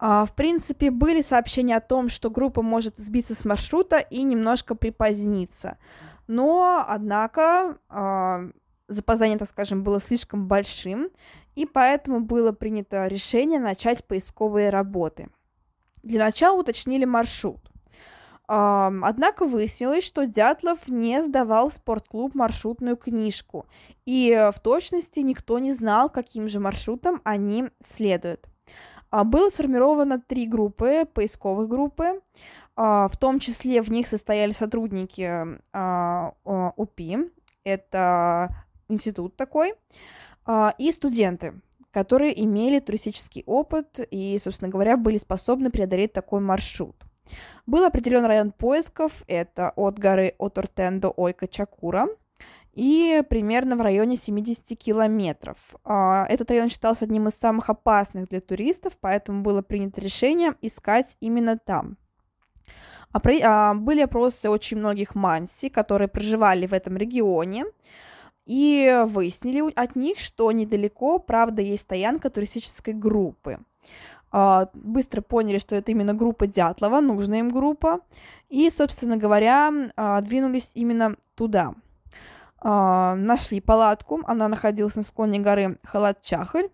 В 0.01 0.31
принципе, 0.35 0.91
были 0.91 1.23
сообщения 1.23 1.77
о 1.77 1.81
том, 1.81 2.09
что 2.09 2.29
группа 2.29 2.61
может 2.61 2.95
сбиться 2.99 3.35
с 3.35 3.45
маршрута 3.45 3.99
и 3.99 4.25
немножко 4.25 4.75
припоздниться. 4.75 5.77
Но, 6.29 6.85
однако, 6.87 7.79
запоздание, 8.87 9.39
так 9.39 9.49
скажем, 9.49 9.83
было 9.83 10.01
слишком 10.01 10.47
большим, 10.47 11.11
и 11.57 11.67
поэтому 11.67 12.21
было 12.21 12.53
принято 12.53 13.09
решение 13.09 13.59
начать 13.59 14.05
поисковые 14.05 14.71
работы. 14.71 15.31
Для 16.05 16.25
начала 16.25 16.61
уточнили 16.61 17.05
маршрут. 17.05 17.61
Однако 18.51 19.45
выяснилось, 19.45 20.05
что 20.05 20.27
Дятлов 20.27 20.89
не 20.89 21.23
сдавал 21.23 21.69
в 21.69 21.75
спортклуб 21.75 22.35
маршрутную 22.35 22.97
книжку, 22.97 23.67
и 24.07 24.51
в 24.55 24.59
точности 24.61 25.21
никто 25.21 25.59
не 25.59 25.75
знал, 25.75 26.09
каким 26.09 26.49
же 26.49 26.59
маршрутом 26.59 27.21
они 27.25 27.69
следуют. 27.85 28.49
А, 29.11 29.25
было 29.25 29.51
сформировано 29.51 30.21
три 30.21 30.47
группы, 30.47 31.05
поисковые 31.13 31.69
группы, 31.69 32.21
а, 32.77 33.09
в 33.09 33.17
том 33.17 33.41
числе 33.41 33.83
в 33.83 33.91
них 33.91 34.09
состояли 34.09 34.53
сотрудники 34.53 35.47
а, 35.73 36.33
УПИ, 36.77 37.31
это 37.65 38.65
институт 38.89 39.37
такой, 39.37 39.75
и 40.79 40.91
студенты, 40.93 41.61
которые 41.91 42.43
имели 42.43 42.81
туристический 42.81 43.43
опыт 43.45 44.01
и, 44.11 44.39
собственно 44.43 44.71
говоря, 44.71 44.97
были 44.97 45.19
способны 45.19 45.71
преодолеть 45.71 46.15
такой 46.15 46.41
маршрут. 46.41 46.97
Был 47.67 47.85
определен 47.85 48.25
район 48.25 48.53
поисков, 48.53 49.13
это 49.27 49.73
от 49.77 49.99
горы 49.99 50.35
Отортен 50.39 51.01
до 51.01 51.09
Ойка-Чакура, 51.09 52.09
и 52.73 53.23
примерно 53.29 53.77
в 53.77 53.81
районе 53.81 54.17
70 54.17 54.79
километров. 54.79 55.57
А, 55.85 56.27
этот 56.29 56.51
район 56.51 56.69
считался 56.69 57.07
одним 57.07 57.27
из 57.29 57.35
самых 57.35 57.71
опасных 57.71 58.29
для 58.29 58.41
туристов, 58.41 58.93
поэтому 59.01 59.43
было 59.43 59.63
принято 59.63 60.01
решение 60.01 60.55
искать 60.63 61.17
именно 61.21 61.59
там. 61.59 61.97
А, 63.13 63.75
были 63.75 64.03
опросы 64.03 64.49
очень 64.49 64.77
многих 64.77 65.15
манси, 65.15 65.71
которые 65.71 66.09
проживали 66.09 66.67
в 66.67 66.73
этом 66.73 66.97
регионе, 66.97 67.65
и 68.47 69.05
выяснили 69.07 69.73
от 69.75 69.97
них, 69.97 70.19
что 70.19 70.51
недалеко, 70.53 71.19
правда, 71.19 71.63
есть 71.63 71.83
стоянка 71.83 72.31
туристической 72.31 72.95
группы. 72.95 73.59
А, 74.31 74.69
быстро 74.75 75.21
поняли, 75.23 75.59
что 75.59 75.75
это 75.75 75.91
именно 75.91 76.15
группа 76.15 76.47
Дятлова, 76.47 77.01
нужная 77.01 77.41
им 77.41 77.51
группа, 77.51 78.01
и, 78.49 78.71
собственно 78.71 79.17
говоря, 79.17 79.73
а, 79.97 80.21
двинулись 80.21 80.71
именно 80.75 81.17
туда. 81.35 81.75
А, 82.61 83.15
нашли 83.15 83.61
палатку, 83.61 84.21
она 84.27 84.49
находилась 84.49 84.97
на 84.97 85.03
склоне 85.03 85.39
горы 85.39 85.79
Халат-Чахаль, 85.85 86.71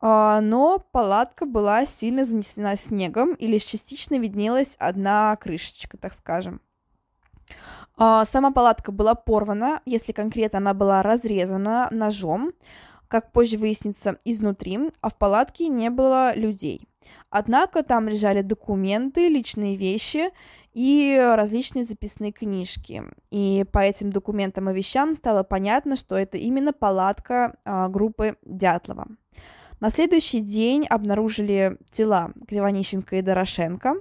но 0.00 0.84
палатка 0.90 1.46
была 1.46 1.86
сильно 1.86 2.24
занесена 2.24 2.76
снегом, 2.76 3.34
и 3.34 3.46
лишь 3.46 3.62
частично 3.62 4.18
виднелась 4.18 4.74
одна 4.80 5.36
крышечка, 5.36 5.96
так 5.96 6.12
скажем. 6.12 6.60
Сама 7.96 8.50
палатка 8.50 8.90
была 8.90 9.14
порвана, 9.14 9.80
если 9.84 10.10
конкретно 10.10 10.58
она 10.58 10.74
была 10.74 11.04
разрезана 11.04 11.86
ножом, 11.92 12.52
как 13.12 13.30
позже 13.30 13.58
выяснится, 13.58 14.16
изнутри, 14.24 14.78
а 15.02 15.10
в 15.10 15.18
палатке 15.18 15.68
не 15.68 15.90
было 15.90 16.34
людей. 16.34 16.88
Однако 17.28 17.82
там 17.82 18.08
лежали 18.08 18.40
документы, 18.40 19.28
личные 19.28 19.76
вещи, 19.76 20.30
и 20.72 21.22
различные 21.36 21.84
записные 21.84 22.32
книжки. 22.32 23.02
И 23.30 23.66
по 23.70 23.80
этим 23.80 24.08
документам 24.08 24.70
и 24.70 24.74
вещам 24.74 25.14
стало 25.14 25.42
понятно, 25.42 25.96
что 25.96 26.16
это 26.16 26.38
именно 26.38 26.72
палатка 26.72 27.54
а, 27.66 27.90
группы 27.90 28.38
Дятлова. 28.46 29.08
На 29.80 29.90
следующий 29.90 30.40
день 30.40 30.86
обнаружили 30.86 31.76
тела 31.90 32.32
Кривонищенко 32.48 33.16
и 33.16 33.20
Дорошенко. 33.20 33.96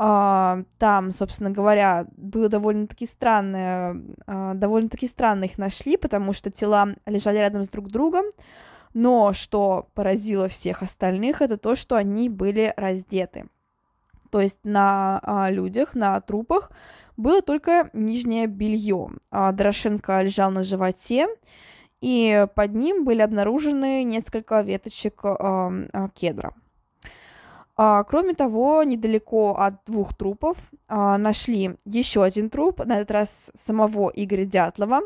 А, 0.00 0.62
там, 0.78 1.10
собственно 1.10 1.50
говоря, 1.50 2.06
было 2.16 2.48
довольно-таки 2.48 3.06
странное, 3.06 4.00
а, 4.26 4.54
довольно-таки 4.54 5.08
странно 5.08 5.44
их 5.44 5.58
нашли, 5.58 5.96
потому 5.96 6.32
что 6.32 6.52
тела 6.52 6.94
лежали 7.04 7.38
рядом 7.38 7.64
с 7.64 7.68
друг 7.68 7.88
другом, 7.88 8.26
но 8.94 9.32
что 9.32 9.88
поразило 9.94 10.48
всех 10.48 10.82
остальных, 10.82 11.42
это 11.42 11.58
то, 11.58 11.74
что 11.74 11.96
они 11.96 12.28
были 12.28 12.72
раздеты. 12.76 13.48
То 14.30 14.40
есть 14.40 14.60
на 14.62 15.18
а, 15.22 15.50
людях, 15.50 15.94
на 15.94 16.20
трупах 16.20 16.70
было 17.16 17.42
только 17.42 17.90
нижнее 17.92 18.46
белье. 18.46 19.10
А 19.30 19.50
Дорошенко 19.50 20.22
лежал 20.22 20.52
на 20.52 20.62
животе, 20.62 21.26
и 22.00 22.46
под 22.54 22.74
ним 22.74 23.04
были 23.04 23.22
обнаружены 23.22 24.04
несколько 24.04 24.60
веточек 24.60 25.24
а, 25.24 25.72
а, 25.92 26.08
кедра. 26.10 26.54
А, 27.80 28.02
кроме 28.02 28.34
того, 28.34 28.82
недалеко 28.82 29.54
от 29.56 29.84
двух 29.86 30.12
трупов 30.12 30.56
а, 30.88 31.16
нашли 31.16 31.76
еще 31.84 32.24
один 32.24 32.50
труп, 32.50 32.84
на 32.84 32.96
этот 32.96 33.12
раз 33.12 33.52
самого 33.54 34.10
Игоря 34.12 34.44
Дятлова. 34.46 35.02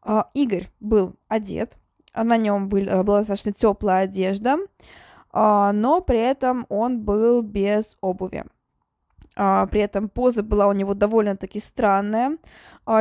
А, 0.00 0.30
Игорь 0.32 0.70
был 0.80 1.16
одет, 1.28 1.76
на 2.14 2.38
нем 2.38 2.70
был, 2.70 2.86
была 3.04 3.18
достаточно 3.18 3.52
теплая 3.52 4.04
одежда, 4.04 4.56
но 5.30 6.02
при 6.06 6.18
этом 6.18 6.64
он 6.70 7.02
был 7.02 7.42
без 7.42 7.98
обуви. 8.00 8.44
При 9.34 9.80
этом 9.80 10.08
поза 10.08 10.42
была 10.42 10.66
у 10.66 10.72
него 10.72 10.94
довольно-таки 10.94 11.60
странная. 11.60 12.38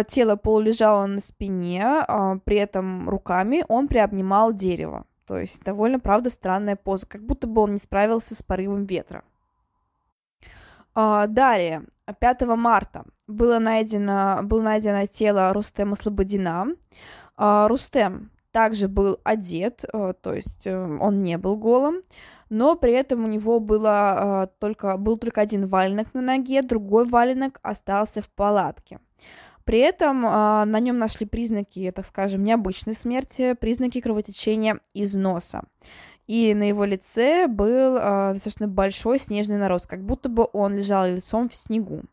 Тело 0.09 0.35
полулежало 0.35 1.05
на 1.07 1.21
спине, 1.21 2.05
при 2.43 2.57
этом 2.57 3.09
руками 3.09 3.63
он 3.69 3.87
приобнимал 3.87 4.53
дерево. 4.53 5.05
То 5.27 5.37
есть 5.37 5.63
довольно, 5.63 5.99
правда, 5.99 6.31
странная 6.31 6.75
поза, 6.75 7.05
как 7.05 7.21
будто 7.21 7.45
бы 7.45 7.61
он 7.61 7.73
не 7.73 7.79
справился 7.79 8.33
с 8.33 8.41
порывом 8.41 8.85
ветра. 8.85 9.23
Далее, 10.95 11.83
5 12.19 12.41
марта 12.55 13.05
было 13.27 13.59
найдено, 13.59 14.39
было 14.41 14.61
найдено 14.63 15.05
тело 15.05 15.53
Рустема 15.53 15.95
Слободина. 15.95 16.67
Рустем 17.37 18.31
также 18.57 18.87
был 18.87 19.19
одет, 19.23 19.85
э, 19.93 20.13
то 20.19 20.33
есть 20.33 20.65
э, 20.65 20.75
он 20.75 21.21
не 21.21 21.37
был 21.37 21.57
голым, 21.57 22.01
но 22.49 22.75
при 22.75 22.93
этом 22.93 23.23
у 23.23 23.27
него 23.27 23.59
было 23.59 24.45
э, 24.45 24.47
только, 24.59 24.97
был 24.97 25.17
только 25.17 25.41
один 25.41 25.67
валенок 25.67 26.11
на 26.15 26.21
ноге, 26.21 26.63
другой 26.63 27.07
валенок 27.07 27.59
остался 27.61 28.23
в 28.23 28.31
палатке. 28.31 28.99
При 29.67 29.79
этом 29.79 30.21
на 30.21 30.79
нем 30.79 30.97
нашли 30.97 31.25
признаки, 31.25 31.91
так 31.91 32.05
скажем, 32.05 32.41
необычной 32.45 32.95
смерти, 32.95 33.53
признаки 33.53 33.99
кровотечения 33.99 34.79
из 34.93 35.13
носа. 35.13 35.63
И 36.25 36.53
на 36.53 36.63
его 36.63 36.85
лице 36.85 37.47
был 37.47 37.95
достаточно 37.95 38.69
большой 38.69 39.19
снежный 39.19 39.57
нарост, 39.57 39.85
как 39.85 40.05
будто 40.05 40.29
бы 40.29 40.47
он 40.53 40.73
лежал 40.73 41.05
лицом 41.07 41.49
в 41.49 41.55
снегу. 41.55 42.03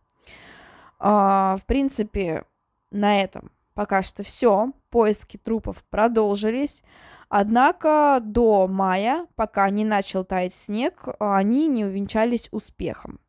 В 0.98 1.60
принципе, 1.66 2.44
на 2.90 3.22
этом 3.22 3.52
пока 3.74 4.02
что 4.02 4.24
все, 4.24 4.72
поиски 4.90 5.36
трупов 5.36 5.84
продолжились, 5.84 6.82
однако 7.28 8.18
до 8.20 8.66
мая, 8.66 9.28
пока 9.36 9.70
не 9.70 9.84
начал 9.84 10.24
таять 10.24 10.54
снег, 10.54 11.06
они 11.20 11.68
не 11.68 11.84
увенчались 11.84 12.48
успехом. 12.50 13.20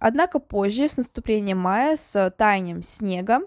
Однако 0.00 0.40
позже, 0.40 0.88
с 0.88 0.96
наступлением 0.96 1.58
мая, 1.58 1.96
с 1.96 2.30
таянием 2.36 2.82
снега, 2.82 3.40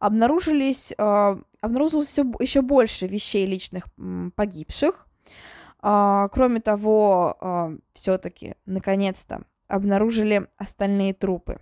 обнаружились, 0.00 0.92
э, 0.98 1.36
обнаружилось 1.60 2.14
еще 2.40 2.60
больше 2.60 3.06
вещей 3.06 3.46
личных 3.46 3.84
погибших. 4.34 5.06
Э, 5.82 6.28
кроме 6.32 6.60
того, 6.60 7.36
э, 7.40 7.78
все-таки, 7.94 8.56
наконец-то, 8.66 9.44
обнаружили 9.68 10.48
остальные 10.58 11.14
трупы. 11.14 11.60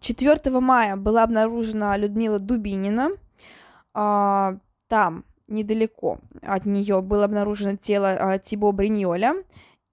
4 0.00 0.60
мая 0.60 0.96
была 0.96 1.24
обнаружена 1.24 1.96
Людмила 1.96 2.38
Дубинина. 2.38 3.10
А, 3.94 4.58
там, 4.86 5.24
недалеко 5.48 6.20
от 6.42 6.66
нее, 6.66 7.02
было 7.02 7.24
обнаружено 7.24 7.76
тело 7.76 8.10
а, 8.10 8.38
Тибо 8.38 8.70
Бриньоля, 8.70 9.34
а, 9.34 9.42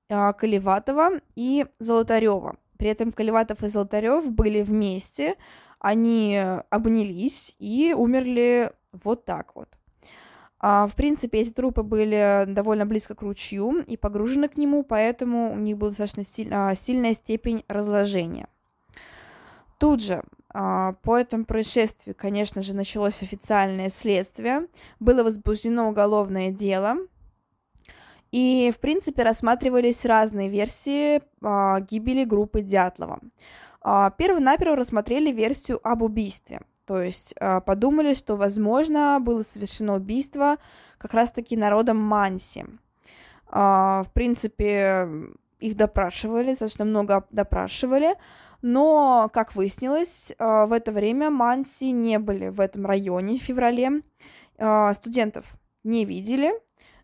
Колеватова 0.07 1.19
и 1.35 1.65
Золотарева. 1.79 2.57
При 2.77 2.89
этом 2.89 3.11
Колеватов 3.11 3.63
и 3.63 3.67
Золотарев 3.69 4.29
были 4.29 4.61
вместе, 4.61 5.35
они 5.79 6.39
обнялись 6.69 7.55
и 7.59 7.93
умерли 7.95 8.71
вот 9.03 9.25
так 9.25 9.55
вот. 9.55 9.69
В 10.59 10.91
принципе, 10.95 11.39
эти 11.39 11.51
трупы 11.51 11.83
были 11.83 12.45
довольно 12.47 12.85
близко 12.85 13.13
к 13.13 13.21
ручью 13.21 13.83
и 13.83 13.97
погружены 13.97 14.47
к 14.47 14.57
нему, 14.57 14.83
поэтому 14.83 15.53
у 15.53 15.57
них 15.57 15.77
была 15.77 15.91
достаточно 15.91 16.23
сильная 16.75 17.13
степень 17.13 17.63
разложения. 17.67 18.47
Тут 19.77 20.01
же 20.01 20.23
а, 20.49 20.93
по 21.03 21.17
этому 21.17 21.45
происшествию, 21.45 22.15
конечно 22.17 22.61
же, 22.61 22.73
началось 22.73 23.21
официальное 23.21 23.89
следствие, 23.89 24.67
было 24.99 25.21
возбуждено 25.23 25.89
уголовное 25.89 26.49
дело, 26.49 26.95
и, 28.35 28.69
в 28.69 28.79
принципе, 28.79 29.23
рассматривались 29.23 30.03
разные 30.03 30.49
версии 30.49 31.21
а, 31.41 31.79
гибели 31.79 32.25
группы 32.25 32.59
Дятлова. 32.59 33.21
А, 33.79 34.09
Первонаперво 34.11 34.75
рассмотрели 34.75 35.31
версию 35.31 35.79
об 35.87 36.01
убийстве, 36.01 36.59
то 36.85 37.01
есть 37.01 37.33
подумали, 37.65 38.13
что, 38.13 38.35
возможно, 38.35 39.19
было 39.21 39.43
совершено 39.43 39.95
убийство 39.95 40.57
как 40.97 41.13
раз-таки 41.13 41.55
народом 41.55 41.97
Манси. 41.97 42.65
В 43.49 44.07
принципе, 44.13 45.07
их 45.59 45.77
допрашивали, 45.77 46.49
достаточно 46.49 46.83
много 46.83 47.25
допрашивали, 47.31 48.15
но, 48.61 49.29
как 49.33 49.55
выяснилось, 49.55 50.33
э, 50.37 50.65
в 50.65 50.73
это 50.73 50.91
время 50.91 51.29
Манси 51.29 51.91
не 51.91 52.19
были 52.19 52.49
в 52.49 52.59
этом 52.59 52.85
районе 52.85 53.39
в 53.39 53.43
феврале, 53.43 54.01
э, 54.57 54.93
студентов 54.93 55.45
не 55.83 56.03
видели, 56.03 56.51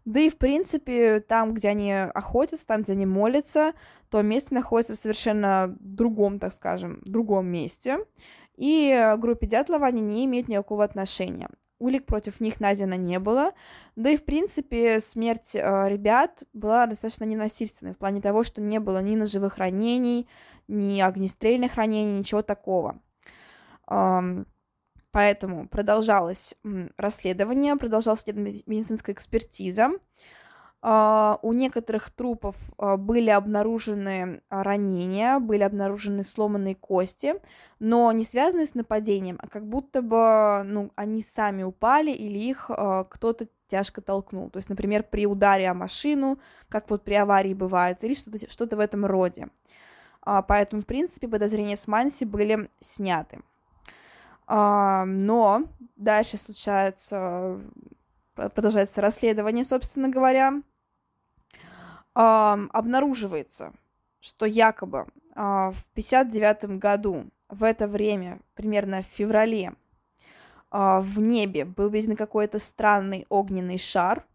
да 0.05 0.19
и, 0.19 0.29
в 0.29 0.37
принципе, 0.37 1.19
там, 1.19 1.53
где 1.53 1.69
они 1.69 1.93
охотятся, 1.93 2.67
там, 2.67 2.81
где 2.81 2.93
они 2.93 3.05
молятся, 3.05 3.73
то 4.09 4.21
место 4.21 4.53
находится 4.53 4.95
в 4.95 4.99
совершенно 4.99 5.75
другом, 5.79 6.39
так 6.39 6.53
скажем, 6.53 7.01
другом 7.05 7.47
месте, 7.47 7.99
и 8.55 9.15
группе 9.17 9.47
Дятлова 9.47 9.87
они 9.87 10.01
не 10.01 10.25
имеют 10.25 10.47
никакого 10.47 10.83
отношения. 10.83 11.49
Улик 11.79 12.05
против 12.05 12.39
них 12.39 12.59
найдено 12.59 12.95
не 12.95 13.17
было, 13.17 13.53
да 13.95 14.11
и, 14.11 14.17
в 14.17 14.23
принципе, 14.23 14.99
смерть 14.99 15.55
э, 15.55 15.85
ребят 15.87 16.43
была 16.53 16.85
достаточно 16.85 17.23
ненасильственной, 17.23 17.93
в 17.93 17.97
плане 17.97 18.21
того, 18.21 18.43
что 18.43 18.61
не 18.61 18.79
было 18.79 19.01
ни 19.01 19.15
ножевых 19.15 19.57
ранений, 19.57 20.27
ни 20.67 21.01
огнестрельных 21.01 21.75
ранений, 21.75 22.19
ничего 22.19 22.43
такого. 22.43 22.99
Поэтому 25.12 25.67
продолжалось 25.67 26.56
расследование, 26.97 27.76
продолжалась 27.76 28.26
медицинская 28.28 29.13
экспертиза. 29.13 29.91
А, 30.84 31.38
у 31.43 31.54
некоторых 31.54 32.10
трупов 32.10 32.56
а, 32.78 32.97
были 32.97 33.30
обнаружены 33.30 34.41
ранения, 34.50 35.38
были 35.38 35.62
обнаружены 35.62 36.24
сломанные 36.24 36.76
кости, 36.76 37.36
но 37.80 38.12
не 38.12 38.24
связанные 38.24 38.65
с 38.65 38.74
нападением, 38.74 39.38
а 39.39 39.47
как 39.47 39.67
будто 39.67 40.02
бы 40.02 40.63
ну, 40.65 40.91
они 40.95 41.21
сами 41.21 41.62
упали 41.62 42.12
или 42.12 42.39
их 42.39 42.71
а, 42.71 43.04
кто-то 43.04 43.47
тяжко 43.67 44.02
толкнул. 44.02 44.50
То 44.50 44.58
есть, 44.58 44.69
например, 44.69 45.04
при 45.04 45.28
ударе 45.28 45.69
о 45.69 45.76
машину, 45.76 46.39
как 46.67 46.89
вот 46.89 47.04
при 47.04 47.13
аварии 47.13 47.54
бывает, 47.54 48.04
или 48.04 48.15
что-то 48.15 48.39
что 48.50 48.65
в 48.76 48.80
этом 48.80 49.06
роде. 49.06 49.50
А, 50.24 50.41
поэтому, 50.41 50.82
в 50.82 50.88
принципе, 50.88 51.28
подозрения 51.28 51.78
с 51.78 51.88
Манси 51.88 52.26
были 52.26 52.69
сняты. 52.80 53.41
А, 54.53 55.05
но 55.05 55.63
дальше 55.95 56.35
случается, 56.35 57.61
продолжается 58.35 58.99
расследование, 58.99 59.63
собственно 59.63 60.09
говоря. 60.09 60.61
А, 62.13 62.59
обнаруживается, 62.73 63.71
что 64.19 64.45
якобы 64.45 65.07
в 65.33 65.75
59 65.93 66.77
году 66.79 67.27
в 67.47 67.63
это 67.63 67.87
время, 67.87 68.41
примерно 68.53 69.01
в 69.01 69.05
феврале, 69.05 69.73
в 70.69 71.19
небе 71.21 71.63
был 71.63 71.87
виден 71.87 72.17
какой-то 72.17 72.59
странный 72.59 73.25
огненный 73.29 73.77
шар, 73.77 74.25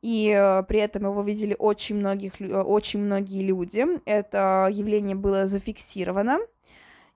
и 0.00 0.34
э, 0.34 0.62
при 0.64 0.80
этом 0.80 1.04
его 1.04 1.22
видели 1.22 1.54
очень, 1.58 1.96
многих, 1.96 2.40
э, 2.40 2.60
очень 2.60 3.00
многие 3.00 3.42
люди. 3.42 3.86
Это 4.04 4.68
явление 4.70 5.14
было 5.14 5.46
зафиксировано, 5.46 6.40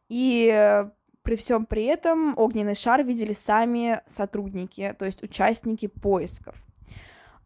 и 0.09 0.51
э, 0.53 0.90
при 1.27 1.35
всем 1.35 1.67
при 1.67 1.85
этом 1.87 2.39
огненный 2.39 2.77
шар 2.77 3.03
видели 3.03 3.33
сами 3.33 4.01
сотрудники, 4.07 4.95
то 4.97 5.05
есть 5.05 5.25
участники 5.25 5.89
поисков. 5.89 6.55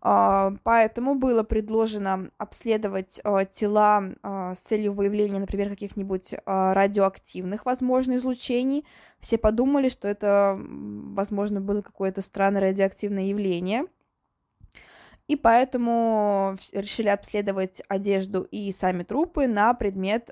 А, 0.03 0.53
поэтому 0.65 1.15
было 1.15 1.45
предложено 1.45 2.29
обследовать 2.37 3.23
а, 3.25 3.47
тела 3.47 4.11
а, 4.23 4.55
с 4.55 4.61
целью 4.61 4.93
выявления, 4.93 5.41
например, 5.41 5.71
каких-нибудь 5.71 6.35
радиоактивных, 6.45 7.65
возможно, 7.65 8.17
излучений. 8.17 8.85
Все 9.19 9.39
подумали, 9.39 9.89
что 9.89 10.09
это, 10.09 10.61
возможно, 10.61 11.63
было 11.63 11.81
какое-то 11.81 12.21
странное 12.21 12.61
радиоактивное 12.61 13.25
явление. 13.25 13.87
И 15.27 15.37
поэтому 15.37 16.59
решили 16.73 17.09
обследовать 17.09 17.81
одежду 17.89 18.43
и 18.43 18.73
сами 18.73 19.05
трупы 19.05 19.47
на 19.47 19.73
предмет 19.73 20.29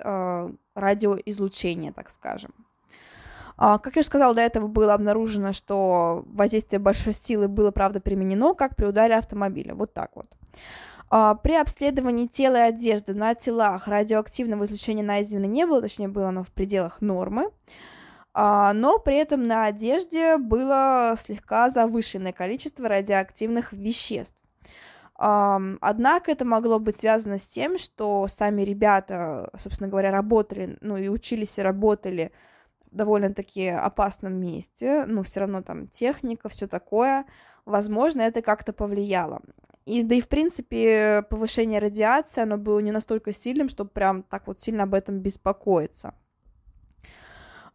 радиоизлучения, 0.75 1.93
так 1.93 2.11
скажем. 2.11 2.68
А, 3.59 3.79
как 3.79 3.97
я 3.97 4.01
уже 4.01 4.07
сказала, 4.07 4.35
до 4.35 4.41
этого 4.41 4.69
было 4.69 4.95
обнаружено, 4.95 5.53
что 5.53 6.25
воздействие 6.27 6.79
большой 6.79 7.13
силы 7.13 7.49
было, 7.49 7.73
правда, 7.73 8.01
применено, 8.01 8.55
как 8.55 8.77
при 8.77 8.87
ударе 8.87 9.17
автомобиля. 9.17 9.75
Вот 9.75 9.93
так 9.93 10.13
вот. 10.15 10.29
А, 11.11 11.35
при 11.35 11.57
обследовании 11.57 12.29
тела 12.29 12.57
и 12.57 12.69
одежды 12.69 13.15
на 13.15 13.35
телах 13.35 13.89
радиоактивного 13.89 14.65
излучения 14.65 15.03
найдено 15.03 15.47
не 15.47 15.67
было, 15.67 15.83
точнее, 15.83 16.07
было 16.07 16.29
оно 16.29 16.45
в 16.45 16.53
пределах 16.53 17.01
нормы, 17.01 17.51
а, 18.33 18.73
но 18.75 19.01
при 19.01 19.17
этом 19.17 19.45
на 19.45 19.65
одежде 19.65 20.39
было 20.39 21.17
слегка 21.19 21.71
завышенное 21.71 22.33
количество 22.33 22.89
радиоактивных 22.89 23.73
веществ. 23.73 24.37
Однако 25.21 26.31
это 26.31 26.45
могло 26.45 26.79
быть 26.79 27.01
связано 27.01 27.39
с 27.39 27.49
тем, 27.49 27.77
что 27.77 28.29
сами 28.29 28.63
ребята, 28.63 29.51
собственно 29.59 29.91
говоря, 29.91 30.13
работали, 30.13 30.79
ну 30.81 30.97
и 30.97 31.09
учились 31.09 31.59
и 31.59 31.63
работали 31.63 32.31
довольно-таки 32.91 33.69
опасном 33.69 34.35
месте, 34.35 35.05
но 35.07 35.23
все 35.23 35.41
равно 35.41 35.63
там 35.63 35.89
техника, 35.89 36.49
все 36.49 36.67
такое, 36.67 37.25
возможно, 37.65 38.23
это 38.23 38.43
как-то 38.43 38.73
повлияло. 38.73 39.41
И 39.89 40.03
да 40.03 40.15
и 40.15 40.21
в 40.21 40.29
принципе 40.29 41.23
повышение 41.31 41.81
радиации, 41.81 42.43
оно 42.43 42.59
было 42.59 42.79
не 42.81 42.93
настолько 42.93 43.33
сильным, 43.33 43.71
чтобы 43.71 43.91
прям 43.91 44.23
так 44.23 44.47
вот 44.47 44.61
сильно 44.61 44.83
об 44.83 44.93
этом 44.93 45.21
беспокоиться. 45.21 46.15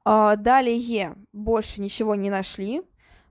А, 0.06 0.36
далее 0.36 1.16
больше 1.32 1.82
ничего 1.82 2.14
не 2.14 2.30
нашли, 2.30 2.82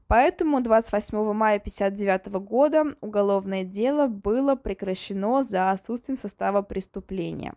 поэтому 0.08 0.60
28 0.60 1.32
мая 1.32 1.58
1959 1.58 2.42
года 2.44 2.84
уголовное 3.00 3.62
дело 3.62 4.06
было 4.08 4.56
прекращено 4.56 5.44
за 5.44 5.70
отсутствием 5.70 6.16
состава 6.18 6.62
преступления. 6.62 7.54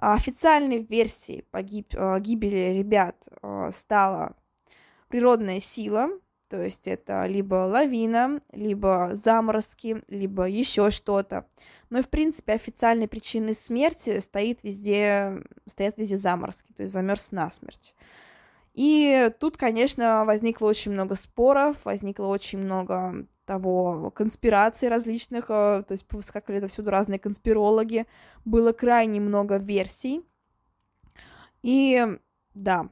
А 0.00 0.14
официальной 0.14 0.82
версией 0.84 1.42
погиб, 1.50 1.92
э, 1.92 2.20
гибели 2.20 2.78
ребят 2.78 3.16
э, 3.42 3.70
стала 3.74 4.36
природная 5.08 5.58
сила, 5.58 6.10
то 6.48 6.62
есть 6.62 6.86
это 6.86 7.26
либо 7.26 7.56
лавина, 7.66 8.40
либо 8.52 9.10
заморозки, 9.14 10.02
либо 10.06 10.44
еще 10.44 10.92
что-то. 10.92 11.46
Но 11.90 11.98
и 11.98 12.02
в 12.02 12.10
принципе 12.10 12.52
официальной 12.52 13.08
причиной 13.08 13.54
смерти 13.54 14.20
стоит 14.20 14.62
везде, 14.62 15.42
стоят 15.66 15.98
везде 15.98 16.16
заморозки, 16.16 16.72
то 16.72 16.84
есть 16.84 16.92
замерз 16.92 17.32
насмерть. 17.32 17.96
И 18.78 19.32
тут, 19.40 19.56
конечно, 19.56 20.24
возникло 20.24 20.68
очень 20.68 20.92
много 20.92 21.16
споров, 21.16 21.78
возникло 21.82 22.26
очень 22.26 22.60
много 22.60 23.26
того, 23.44 24.12
конспираций 24.14 24.88
различных, 24.88 25.46
э, 25.48 25.82
то 25.82 25.90
есть 25.90 26.06
выскакивали 26.12 26.64
всюду 26.68 26.92
разные 26.92 27.18
конспирологи, 27.18 28.06
было 28.44 28.72
крайне 28.72 29.18
много 29.18 29.56
версий. 29.56 30.24
И 31.64 32.06
да, 32.54 32.88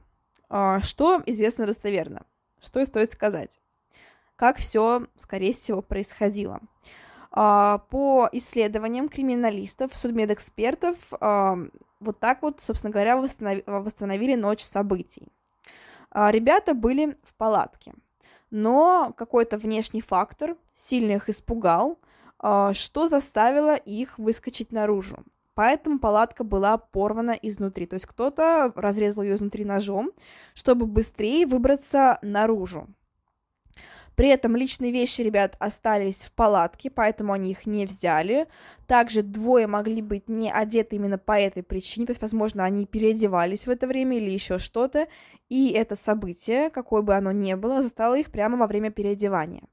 а, 0.48 0.80
что 0.80 1.22
известно 1.24 1.66
достоверно, 1.66 2.26
что 2.60 2.84
стоит 2.84 3.12
сказать, 3.12 3.60
как 4.34 4.56
все, 4.56 5.06
скорее 5.16 5.52
всего, 5.52 5.82
происходило. 5.82 6.62
А, 7.30 7.78
по 7.90 8.28
исследованиям 8.32 9.08
криминалистов, 9.08 9.94
судмедэкспертов, 9.94 10.96
а, 11.20 11.58
вот 12.00 12.18
так 12.18 12.42
вот, 12.42 12.60
собственно 12.60 12.92
говоря, 12.92 13.16
восстановили 13.18 14.34
ночь 14.34 14.64
событий. 14.64 15.28
Ребята 16.16 16.74
были 16.74 17.16
в 17.22 17.34
палатке– 17.34 17.92
но 18.50 19.12
какой-то 19.16 19.58
внешний 19.58 20.00
фактор 20.00 20.56
сильно 20.72 21.12
их 21.12 21.28
испугал, 21.28 21.98
а, 22.38 22.72
что 22.74 23.08
заставило 23.08 23.74
их 23.74 24.18
выскочить 24.18 24.72
наружу. 24.72 25.18
Поэтому 25.54 25.98
палатка 25.98 26.44
была 26.44 26.76
порвана 26.76 27.30
изнутри. 27.30 27.86
То 27.86 27.94
есть 27.94 28.06
кто-то 28.06 28.72
разрезал 28.76 29.22
ее 29.22 29.36
изнутри 29.36 29.64
ножом, 29.64 30.10
чтобы 30.54 30.86
быстрее 30.86 31.46
выбраться 31.46 32.18
наружу. 32.22 32.86
При 34.16 34.30
этом 34.30 34.56
личные 34.56 34.92
вещи 34.92 35.20
ребят 35.20 35.56
остались 35.58 36.24
в 36.24 36.32
палатке, 36.32 36.90
поэтому 36.90 37.34
они 37.34 37.50
их 37.50 37.66
не 37.66 37.84
взяли. 37.84 38.48
Также 38.86 39.22
двое 39.22 39.66
могли 39.66 40.00
быть 40.00 40.30
не 40.30 40.50
одеты 40.50 40.96
именно 40.96 41.18
по 41.18 41.38
этой 41.38 41.62
причине, 41.62 42.06
то 42.06 42.12
есть, 42.12 42.22
возможно, 42.22 42.64
они 42.64 42.86
переодевались 42.86 43.66
в 43.66 43.70
это 43.70 43.86
время 43.86 44.16
или 44.16 44.30
еще 44.30 44.58
что-то, 44.58 45.06
и 45.50 45.70
это 45.70 45.96
событие, 45.96 46.70
какое 46.70 47.02
бы 47.02 47.14
оно 47.14 47.30
ни 47.30 47.52
было, 47.54 47.82
застало 47.82 48.18
их 48.18 48.32
прямо 48.32 48.56
во 48.56 48.66
время 48.66 48.90
переодевания. 48.90 49.64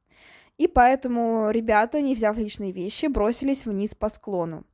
И 0.58 0.68
поэтому 0.68 1.50
ребята, 1.50 2.02
не 2.02 2.14
взяв 2.14 2.38
личные 2.38 2.74
вещи, 2.74 3.06
бросились 3.06 3.66
вниз 3.66 3.96
по 3.96 4.10
склону. 4.10 4.66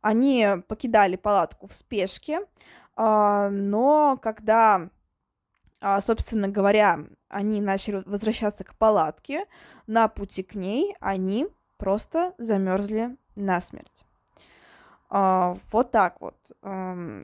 Они 0.00 0.46
покидали 0.66 1.16
палатку 1.16 1.66
в 1.66 1.74
спешке, 1.74 2.40
а, 2.96 3.50
но 3.50 4.18
когда 4.22 4.88
собственно 6.00 6.48
говоря, 6.48 7.00
они 7.28 7.60
начали 7.60 8.02
возвращаться 8.06 8.64
к 8.64 8.74
палатке, 8.76 9.46
на 9.86 10.08
пути 10.08 10.42
к 10.42 10.54
ней 10.54 10.96
они 11.00 11.48
просто 11.76 12.34
замерзли 12.38 13.16
насмерть. 13.36 14.04
А, 15.10 15.56
вот 15.70 15.90
так 15.90 16.20
вот. 16.20 16.34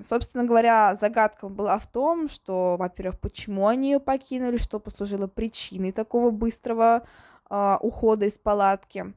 Собственно 0.02 0.44
говоря, 0.44 0.94
загадка 0.94 1.48
была 1.48 1.78
в 1.78 1.86
том, 1.86 2.28
что, 2.28 2.76
во-первых, 2.78 3.18
почему 3.18 3.66
они 3.66 3.92
ее 3.92 4.00
покинули, 4.00 4.58
что 4.58 4.78
послужило 4.78 5.26
причиной 5.26 5.92
такого 5.92 6.30
быстрого 6.30 7.06
а, 7.48 7.78
ухода 7.80 8.26
из 8.26 8.38
палатки, 8.38 9.12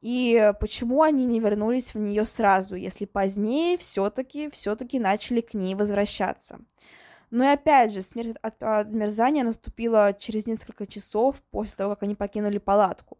и 0.00 0.52
почему 0.60 1.02
они 1.02 1.24
не 1.24 1.40
вернулись 1.40 1.94
в 1.94 1.98
нее 1.98 2.24
сразу, 2.24 2.74
если 2.74 3.04
позднее 3.04 3.78
все-таки 3.78 4.50
все-таки 4.50 4.98
начали 4.98 5.40
к 5.40 5.54
ней 5.54 5.74
возвращаться. 5.74 6.58
Но 7.36 7.44
и 7.44 7.48
опять 7.48 7.92
же, 7.92 8.00
смерть 8.00 8.34
от, 8.40 8.62
от 8.62 8.90
замерзания 8.90 9.44
наступила 9.44 10.14
через 10.18 10.46
несколько 10.46 10.86
часов 10.86 11.42
после 11.50 11.76
того, 11.76 11.90
как 11.90 12.04
они 12.04 12.14
покинули 12.14 12.56
палатку. 12.56 13.18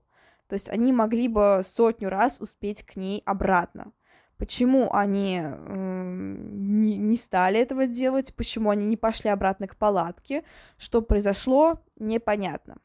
То 0.49 0.55
есть 0.55 0.71
они 0.71 0.91
могли 0.91 1.29
бы 1.29 1.61
сотню 1.63 2.09
раз 2.09 2.41
успеть 2.41 2.83
к 2.83 2.97
ней 2.97 3.23
обратно. 3.27 3.93
Почему 4.39 4.91
они 4.91 5.43
э, 5.43 6.35
не, 6.39 6.97
не 6.97 7.17
стали 7.19 7.61
этого 7.61 7.87
делать, 7.87 8.35
почему 8.35 8.71
они 8.71 8.87
не 8.87 8.97
пошли 8.97 9.29
обратно 9.29 9.69
к 9.69 9.77
палатке, 9.77 10.45
что 10.79 11.03
произошло, 11.03 11.83
непонятно. 11.97 12.79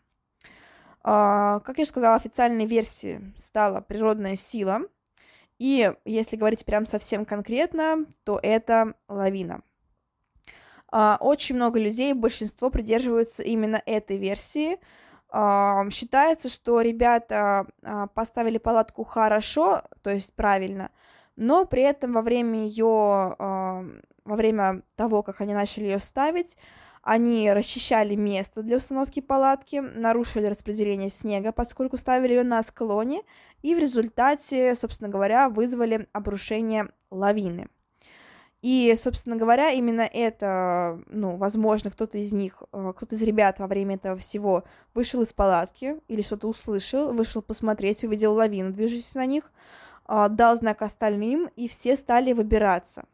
Э, 1.06 1.62
как 1.64 1.78
я 1.78 1.86
сказала, 1.86 2.18
официальной 2.18 2.66
версией 2.66 3.34
стала 3.38 3.80
природная 3.80 4.36
сила. 4.36 4.82
И 5.60 5.94
если 6.04 6.36
говорить 6.36 6.66
прям 6.66 6.86
совсем 6.86 7.24
конкретно, 7.24 8.06
то 8.26 8.38
это 8.44 8.96
лавина. 9.08 9.62
А, 10.92 11.18
очень 11.20 11.56
много 11.56 11.80
людей, 11.80 12.14
большинство 12.14 12.70
придерживаются 12.70 13.44
именно 13.44 13.82
этой 13.86 14.18
версии. 14.18 14.78
Считается, 15.92 16.50
что 16.50 16.82
ребята 16.82 17.66
а, 17.84 18.08
поставили 18.08 18.58
палатку 18.58 19.06
хорошо, 19.06 19.82
то 20.04 20.10
есть 20.10 20.34
правильно, 20.34 20.92
но 21.38 21.64
при 21.66 21.84
этом 21.84 22.12
во 22.12 22.22
время 22.22 22.66
ее, 22.66 23.36
во 23.40 24.36
время 24.36 24.84
того, 24.98 25.24
как 25.24 25.40
они 25.40 25.54
начали 25.54 25.86
ее 25.86 26.00
ставить, 26.00 26.58
они 27.02 27.52
расчищали 27.52 28.16
место 28.16 28.62
для 28.62 28.78
установки 28.78 29.22
палатки, 29.22 29.78
нарушили 29.78 30.46
распределение 30.46 31.10
снега, 31.10 31.52
поскольку 31.52 31.98
ставили 31.98 32.34
ее 32.34 32.44
на 32.44 32.62
склоне, 32.62 33.22
и 33.64 33.74
в 33.74 33.80
результате, 33.80 34.76
собственно 34.76 35.10
говоря, 35.10 35.50
вызвали 35.50 36.08
обрушение 36.14 36.90
лавины. 37.10 37.70
И, 38.62 38.94
собственно 38.96 39.38
говоря, 39.38 39.72
именно 39.72 40.02
это, 40.02 41.02
ну, 41.08 41.36
возможно, 41.38 41.90
кто-то 41.90 42.20
из 42.20 42.32
них, 42.32 42.62
э, 42.72 42.94
кто-то 42.96 43.16
из 43.16 43.22
ребят 43.24 43.58
во 43.58 43.66
время 43.66 43.96
этого 43.96 44.16
всего 44.18 44.66
вышел 44.94 45.24
из 45.24 45.34
палатки 45.34 46.00
или 46.08 46.22
что-то 46.22 46.48
услышал, 46.48 47.12
вышел 47.12 47.42
посмотреть, 47.42 48.04
увидел 48.04 48.34
лавину, 48.36 48.72
движущуюся 48.72 49.18
на 49.18 49.26
них, 49.26 49.52
а, 50.06 50.30
дал 50.30 50.56
знак 50.58 50.84
остальным, 50.84 51.50
и 51.56 51.68
все 51.68 51.96
стали 51.96 52.34
выбираться. 52.34 53.06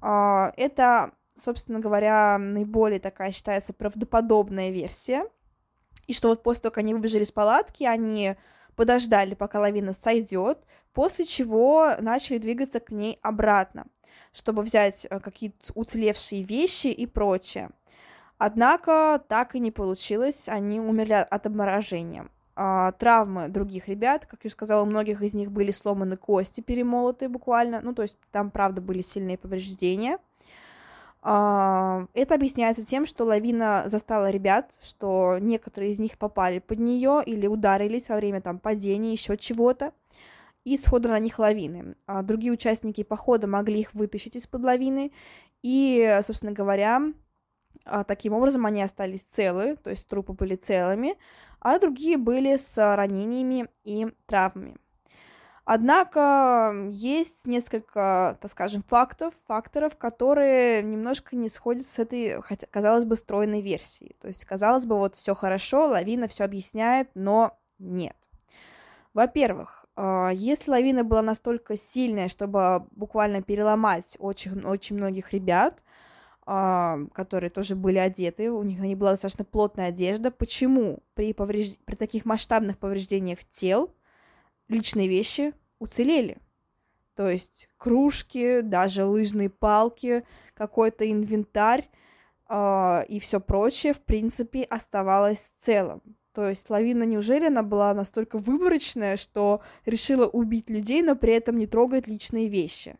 А, 0.00 0.54
это, 0.56 1.12
собственно 1.34 1.78
говоря, 1.78 2.38
наиболее 2.38 2.98
такая 2.98 3.30
считается 3.30 3.74
правдоподобная 3.74 4.70
версия. 4.70 5.26
И 6.06 6.14
что 6.14 6.28
вот 6.28 6.42
после 6.42 6.62
того, 6.62 6.70
как 6.70 6.78
они 6.78 6.94
выбежали 6.94 7.24
из 7.24 7.32
палатки, 7.32 7.84
они 7.84 8.36
подождали, 8.74 9.34
пока 9.34 9.60
лавина 9.60 9.92
сойдет, 9.92 10.66
после 10.94 11.26
чего 11.26 11.90
начали 12.00 12.38
двигаться 12.38 12.80
к 12.80 12.90
ней 12.90 13.18
обратно 13.20 13.86
чтобы 14.32 14.62
взять 14.62 15.06
э, 15.08 15.20
какие-то 15.20 15.72
уцелевшие 15.74 16.42
вещи 16.42 16.88
и 16.88 17.06
прочее. 17.06 17.70
Однако 18.38 19.22
так 19.28 19.54
и 19.54 19.60
не 19.60 19.70
получилось, 19.70 20.48
они 20.48 20.80
умерли 20.80 21.12
от 21.14 21.46
обморожения. 21.46 22.28
а, 22.54 22.92
травмы 22.92 23.48
других 23.48 23.88
ребят. 23.88 24.26
Как 24.26 24.40
я 24.44 24.48
уже 24.48 24.52
сказала, 24.52 24.82
у 24.82 24.86
многих 24.86 25.22
из 25.22 25.34
них 25.34 25.50
были 25.50 25.70
сломаны 25.70 26.16
кости, 26.16 26.60
перемолоты 26.60 27.28
буквально. 27.28 27.80
Ну, 27.80 27.94
то 27.94 28.02
есть 28.02 28.18
там, 28.30 28.50
правда, 28.50 28.80
были 28.82 29.00
сильные 29.00 29.38
повреждения. 29.38 30.18
А, 31.22 32.06
это 32.14 32.34
объясняется 32.34 32.84
тем, 32.84 33.06
что 33.06 33.24
лавина 33.24 33.84
застала 33.86 34.30
ребят, 34.30 34.72
что 34.82 35.38
некоторые 35.38 35.92
из 35.92 35.98
них 36.00 36.18
попали 36.18 36.58
под 36.58 36.80
нее 36.80 37.22
или 37.24 37.46
ударились 37.46 38.08
во 38.08 38.16
время 38.16 38.40
там 38.40 38.58
падения, 38.58 39.12
еще 39.12 39.36
чего-то, 39.36 39.92
и 40.64 40.76
схода 40.76 41.08
на 41.08 41.18
них 41.18 41.38
лавины. 41.38 41.94
А 42.06 42.22
другие 42.22 42.52
участники 42.52 43.02
похода 43.02 43.46
могли 43.46 43.80
их 43.80 43.94
вытащить 43.94 44.36
из-под 44.36 44.62
лавины, 44.62 45.12
и, 45.62 46.20
собственно 46.22 46.52
говоря, 46.52 47.00
а, 47.84 48.04
таким 48.04 48.32
образом 48.32 48.66
они 48.66 48.82
остались 48.82 49.24
целы, 49.30 49.76
то 49.76 49.90
есть 49.90 50.06
трупы 50.06 50.32
были 50.32 50.56
целыми, 50.56 51.16
а 51.60 51.78
другие 51.78 52.16
были 52.16 52.56
с 52.56 52.76
ранениями 52.96 53.68
и 53.84 54.08
травмами. 54.26 54.76
Однако 55.64 56.74
есть 56.90 57.46
несколько, 57.46 58.36
так 58.40 58.50
скажем, 58.50 58.82
фактов, 58.82 59.32
факторов, 59.46 59.96
которые 59.96 60.82
немножко 60.82 61.36
не 61.36 61.48
сходят 61.48 61.86
с 61.86 62.00
этой, 62.00 62.42
хотя, 62.42 62.66
казалось 62.66 63.04
бы, 63.04 63.14
стройной 63.14 63.60
версией. 63.60 64.16
То 64.20 64.26
есть, 64.26 64.44
казалось 64.44 64.86
бы, 64.86 64.96
вот 64.96 65.14
все 65.14 65.36
хорошо, 65.36 65.86
лавина 65.86 66.26
все 66.26 66.44
объясняет, 66.44 67.10
но 67.14 67.56
нет. 67.78 68.16
Во-первых, 69.14 69.81
если 69.96 70.70
лавина 70.70 71.04
была 71.04 71.22
настолько 71.22 71.76
сильная, 71.76 72.28
чтобы 72.28 72.86
буквально 72.92 73.42
переломать 73.42 74.16
очень, 74.18 74.64
очень 74.64 74.96
многих 74.96 75.32
ребят, 75.32 75.82
а, 76.44 76.98
которые 77.12 77.50
тоже 77.50 77.76
были 77.76 77.98
одеты, 77.98 78.50
у 78.50 78.62
них 78.62 78.80
не 78.80 78.96
была 78.96 79.12
достаточно 79.12 79.44
плотная 79.44 79.88
одежда, 79.88 80.30
почему 80.30 81.02
при, 81.14 81.32
повреж... 81.32 81.76
при 81.84 81.94
таких 81.94 82.24
масштабных 82.24 82.78
повреждениях 82.78 83.44
тел 83.44 83.94
личные 84.68 85.08
вещи 85.08 85.52
уцелели. 85.78 86.38
То 87.14 87.28
есть 87.28 87.68
кружки, 87.76 88.60
даже 88.62 89.04
лыжные 89.04 89.50
палки, 89.50 90.24
какой-то 90.54 91.10
инвентарь 91.10 91.88
э, 92.48 93.04
и 93.08 93.20
все 93.20 93.38
прочее, 93.38 93.92
в 93.92 94.00
принципе, 94.00 94.64
оставалось 94.64 95.52
целым. 95.58 96.02
То 96.32 96.48
есть 96.48 96.70
лавина, 96.70 97.04
неужели 97.04 97.46
она 97.46 97.62
была 97.62 97.92
настолько 97.94 98.38
выборочная, 98.38 99.16
что 99.16 99.60
решила 99.84 100.26
убить 100.26 100.70
людей, 100.70 101.02
но 101.02 101.14
при 101.14 101.34
этом 101.34 101.58
не 101.58 101.66
трогает 101.66 102.08
личные 102.08 102.48
вещи? 102.48 102.96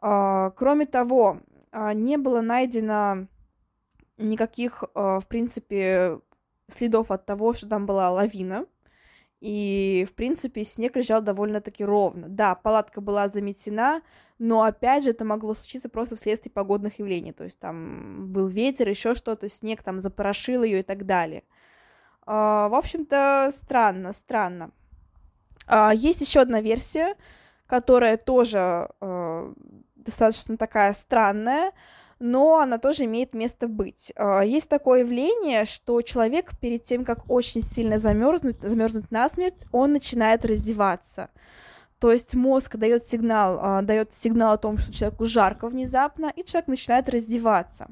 Э, 0.00 0.50
кроме 0.54 0.86
того, 0.86 1.40
э, 1.72 1.92
не 1.94 2.16
было 2.16 2.40
найдено 2.40 3.26
никаких, 4.18 4.84
э, 4.94 5.18
в 5.20 5.26
принципе, 5.26 6.20
следов 6.68 7.10
от 7.10 7.26
того, 7.26 7.54
что 7.54 7.68
там 7.68 7.86
была 7.86 8.10
лавина 8.10 8.66
и, 9.40 10.06
в 10.08 10.14
принципе, 10.14 10.64
снег 10.64 10.96
лежал 10.96 11.22
довольно-таки 11.22 11.84
ровно. 11.84 12.28
Да, 12.28 12.54
палатка 12.54 13.00
была 13.00 13.28
заметена, 13.28 14.02
но, 14.38 14.62
опять 14.62 15.04
же, 15.04 15.10
это 15.10 15.24
могло 15.24 15.54
случиться 15.54 15.88
просто 15.88 16.16
вследствие 16.16 16.52
погодных 16.52 16.98
явлений. 16.98 17.32
То 17.32 17.44
есть 17.44 17.58
там 17.58 18.32
был 18.32 18.48
ветер, 18.48 18.88
еще 18.88 19.14
что-то, 19.14 19.48
снег 19.48 19.82
там 19.82 20.00
запорошил 20.00 20.62
ее 20.64 20.80
и 20.80 20.82
так 20.82 21.06
далее. 21.06 21.44
А, 22.30 22.68
в 22.68 22.74
общем-то, 22.74 23.50
странно, 23.56 24.12
странно. 24.12 24.70
А, 25.66 25.94
есть 25.94 26.20
еще 26.20 26.40
одна 26.40 26.60
версия, 26.60 27.14
которая 27.66 28.18
тоже 28.18 28.90
а, 29.00 29.54
достаточно 29.96 30.58
такая 30.58 30.92
странная 30.92 31.72
но 32.20 32.58
она 32.58 32.78
тоже 32.78 33.04
имеет 33.04 33.32
место 33.32 33.68
быть. 33.68 34.12
Есть 34.44 34.68
такое 34.68 35.02
явление, 35.02 35.64
что 35.64 36.02
человек 36.02 36.50
перед 36.58 36.82
тем, 36.82 37.04
как 37.04 37.30
очень 37.30 37.62
сильно 37.62 38.00
замерзнуть, 38.00 38.56
замерзнуть 38.60 39.12
насмерть, 39.12 39.64
он 39.70 39.92
начинает 39.92 40.44
раздеваться. 40.44 41.30
То 42.00 42.10
есть 42.10 42.34
мозг 42.34 42.74
дает 42.74 43.06
сигнал, 43.06 43.84
дает 43.84 44.12
сигнал 44.12 44.54
о 44.54 44.58
том, 44.58 44.78
что 44.78 44.92
человеку 44.92 45.26
жарко 45.26 45.68
внезапно, 45.68 46.32
и 46.34 46.44
человек 46.44 46.66
начинает 46.66 47.08
раздеваться. 47.08 47.86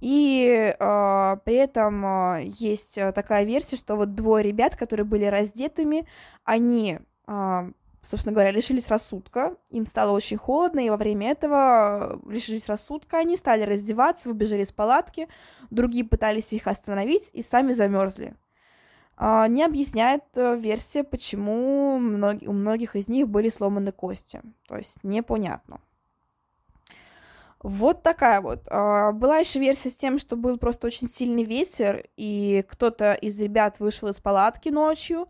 И 0.00 0.74
э, 0.78 1.36
при 1.44 1.54
этом 1.54 2.04
э, 2.06 2.44
есть 2.46 2.94
такая 3.14 3.44
версия, 3.44 3.76
что 3.76 3.96
вот 3.96 4.14
двое 4.14 4.44
ребят, 4.44 4.76
которые 4.76 5.04
были 5.04 5.24
раздетыми, 5.24 6.06
они 6.44 6.98
э, 7.26 7.70
собственно 8.02 8.32
говоря, 8.32 8.50
лишились 8.50 8.88
рассудка, 8.88 9.56
им 9.70 9.86
стало 9.86 10.12
очень 10.12 10.36
холодно, 10.36 10.80
и 10.80 10.90
во 10.90 10.96
время 10.96 11.30
этого 11.30 12.20
э, 12.26 12.30
лишились 12.32 12.68
рассудка, 12.68 13.18
они 13.18 13.36
стали 13.36 13.62
раздеваться, 13.62 14.28
выбежали 14.28 14.62
из 14.62 14.72
палатки, 14.72 15.28
другие 15.70 16.04
пытались 16.04 16.52
их 16.52 16.66
остановить 16.66 17.30
и 17.32 17.42
сами 17.42 17.72
замерзли. 17.72 18.34
А, 19.16 19.46
не 19.48 19.62
объясняет 19.64 20.24
э, 20.36 20.56
версия, 20.56 21.04
почему 21.04 21.96
у 21.96 22.52
многих 22.52 22.96
из 22.96 23.08
них 23.08 23.28
были 23.28 23.50
сломаны 23.50 23.92
кости, 23.92 24.40
то 24.66 24.76
есть 24.76 24.96
непонятно. 25.02 25.80
Вот 27.62 28.02
такая 28.02 28.40
вот. 28.40 28.66
А, 28.70 29.12
была 29.12 29.38
еще 29.38 29.60
версия 29.60 29.90
с 29.90 29.96
тем, 29.96 30.18
что 30.18 30.36
был 30.36 30.56
просто 30.58 30.86
очень 30.86 31.08
сильный 31.08 31.44
ветер, 31.44 32.04
и 32.16 32.64
кто-то 32.68 33.12
из 33.12 33.38
ребят 33.38 33.80
вышел 33.80 34.08
из 34.08 34.18
палатки 34.18 34.70
ночью, 34.70 35.28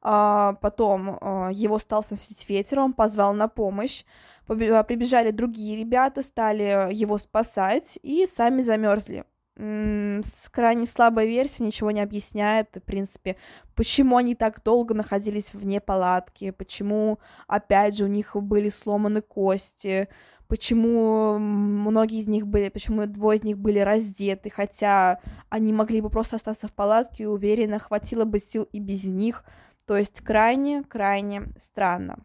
а, 0.00 0.54
потом 0.60 1.18
а, 1.20 1.50
его 1.52 1.78
стал 1.78 2.04
сносить 2.04 2.48
ветер, 2.48 2.78
он 2.78 2.92
позвал 2.92 3.34
на 3.34 3.48
помощь, 3.48 4.04
прибежали 4.46 5.32
другие 5.32 5.76
ребята, 5.76 6.22
стали 6.22 6.92
его 6.92 7.18
спасать 7.18 7.98
и 8.02 8.26
сами 8.26 8.62
замерзли. 8.62 9.24
Крайне 9.54 10.86
слабой 10.86 11.28
версией 11.28 11.66
ничего 11.66 11.90
не 11.90 12.00
объясняет, 12.00 12.74
в 12.74 12.80
принципе, 12.80 13.36
почему 13.74 14.16
они 14.16 14.34
так 14.34 14.62
долго 14.62 14.94
находились 14.94 15.52
вне 15.52 15.80
палатки, 15.80 16.52
почему, 16.52 17.18
опять 17.48 17.96
же, 17.96 18.04
у 18.04 18.08
них 18.08 18.34
были 18.34 18.70
сломаны 18.70 19.20
кости, 19.20 20.08
почему 20.52 21.38
многие 21.38 22.18
из 22.18 22.26
них 22.26 22.46
были, 22.46 22.68
почему 22.68 23.06
двое 23.06 23.38
из 23.38 23.42
них 23.42 23.56
были 23.56 23.78
раздеты, 23.78 24.50
хотя 24.50 25.18
они 25.48 25.72
могли 25.72 26.02
бы 26.02 26.10
просто 26.10 26.36
остаться 26.36 26.68
в 26.68 26.74
палатке 26.74 27.22
и 27.22 27.26
уверенно 27.26 27.78
хватило 27.78 28.26
бы 28.26 28.38
сил 28.38 28.68
и 28.70 28.78
без 28.78 29.04
них, 29.04 29.44
то 29.86 29.96
есть 29.96 30.20
крайне-крайне 30.20 31.54
странно. 31.58 32.18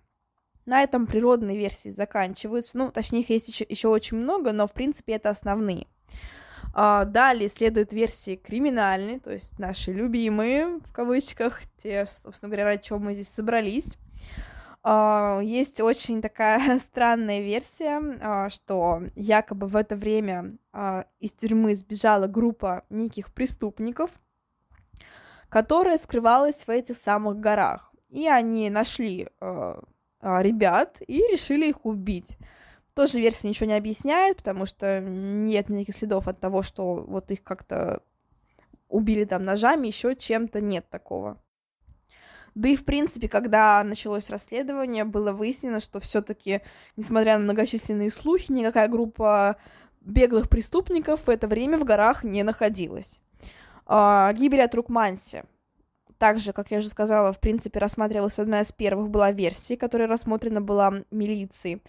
На 0.65 0.83
этом 0.83 1.07
природные 1.07 1.57
версии 1.57 1.87
заканчиваются. 1.87 2.77
Ну, 2.77 2.91
точнее, 2.91 3.21
их 3.21 3.29
есть 3.29 3.61
еще, 3.61 3.87
очень 3.87 4.17
много, 4.17 4.51
но, 4.51 4.67
в 4.67 4.73
принципе, 4.73 5.13
это 5.13 5.29
основные. 5.29 5.87
А, 6.73 7.05
далее 7.05 7.47
следуют 7.47 7.93
версии 7.93 8.35
криминальные, 8.35 9.21
то 9.21 9.31
есть 9.31 9.57
наши 9.57 9.93
любимые, 9.93 10.81
в 10.85 10.91
кавычках, 10.91 11.61
те, 11.77 12.05
собственно 12.05 12.49
говоря, 12.49 12.65
ради 12.65 12.83
чего 12.83 12.99
мы 12.99 13.13
здесь 13.13 13.29
собрались. 13.29 13.95
А, 14.83 15.39
есть 15.43 15.79
очень 15.81 16.21
такая 16.21 16.79
странная 16.91 17.41
версия, 17.41 18.01
а, 18.21 18.49
что 18.49 19.01
якобы 19.15 19.67
в 19.67 19.75
это 19.75 19.95
время 19.95 20.57
а, 20.71 21.05
из 21.19 21.33
тюрьмы 21.33 21.75
сбежала 21.75 22.27
группа 22.27 22.83
неких 22.89 23.33
преступников– 23.33 24.11
которая 25.49 25.97
скрывалась 25.97 26.67
в 26.67 26.69
этих 26.69 26.97
самых 26.97 27.39
горах. 27.39 27.93
И 28.09 28.27
они 28.27 28.69
нашли 28.69 29.27
ребят 30.21 31.01
и 31.05 31.19
решили 31.19 31.67
их 31.67 31.85
убить. 31.85 32.37
Тоже 32.93 33.19
версия 33.19 33.47
ничего 33.47 33.67
не 33.67 33.77
объясняет, 33.77 34.37
потому 34.37 34.65
что 34.65 34.99
нет 34.99 35.69
никаких 35.69 35.95
следов 35.95 36.27
от 36.27 36.39
того, 36.39 36.63
что 36.63 36.95
вот 36.95 37.31
их 37.31 37.43
как-то 37.43 38.01
убили 38.89 39.25
там 39.25 39.43
ножами, 39.43 39.87
еще 39.87 40.15
чем-то 40.15 40.61
нет 40.61 40.89
такого. 40.89 41.37
Да 42.57 42.69
и, 42.69 42.75
в 42.75 42.85
принципе, 42.85 43.27
когда 43.27 43.83
началось 43.83 44.31
расследование, 44.31 45.03
было 45.03 45.31
выяснено, 45.31 45.79
что 45.79 45.99
все-таки, 45.99 46.61
несмотря 46.95 47.37
на 47.37 47.43
многочисленные 47.43 48.09
слухи, 48.09 48.51
никакая 48.51 48.87
группа 48.87 49.57
беглых 50.01 50.49
преступников 50.49 51.27
в 51.27 51.29
это 51.29 51.47
время 51.47 51.77
в 51.77 51.83
горах 51.83 52.23
не 52.23 52.41
находилась. 52.41 53.19
А, 53.85 54.33
гибель 54.33 54.63
от 54.63 54.73
рук 54.73 54.89
Манси. 54.89 55.43
Также, 56.17 56.51
как 56.51 56.71
я 56.71 56.79
уже 56.79 56.89
сказала, 56.89 57.31
в 57.31 57.39
принципе, 57.39 57.77
рассматривалась 57.77 58.39
одна 58.39 58.61
из 58.61 58.71
первых 58.71 59.11
была 59.11 59.31
версий, 59.31 59.75
которая 59.75 60.07
рассмотрена 60.07 60.59
была 60.59 61.03
милицией. 61.11 61.83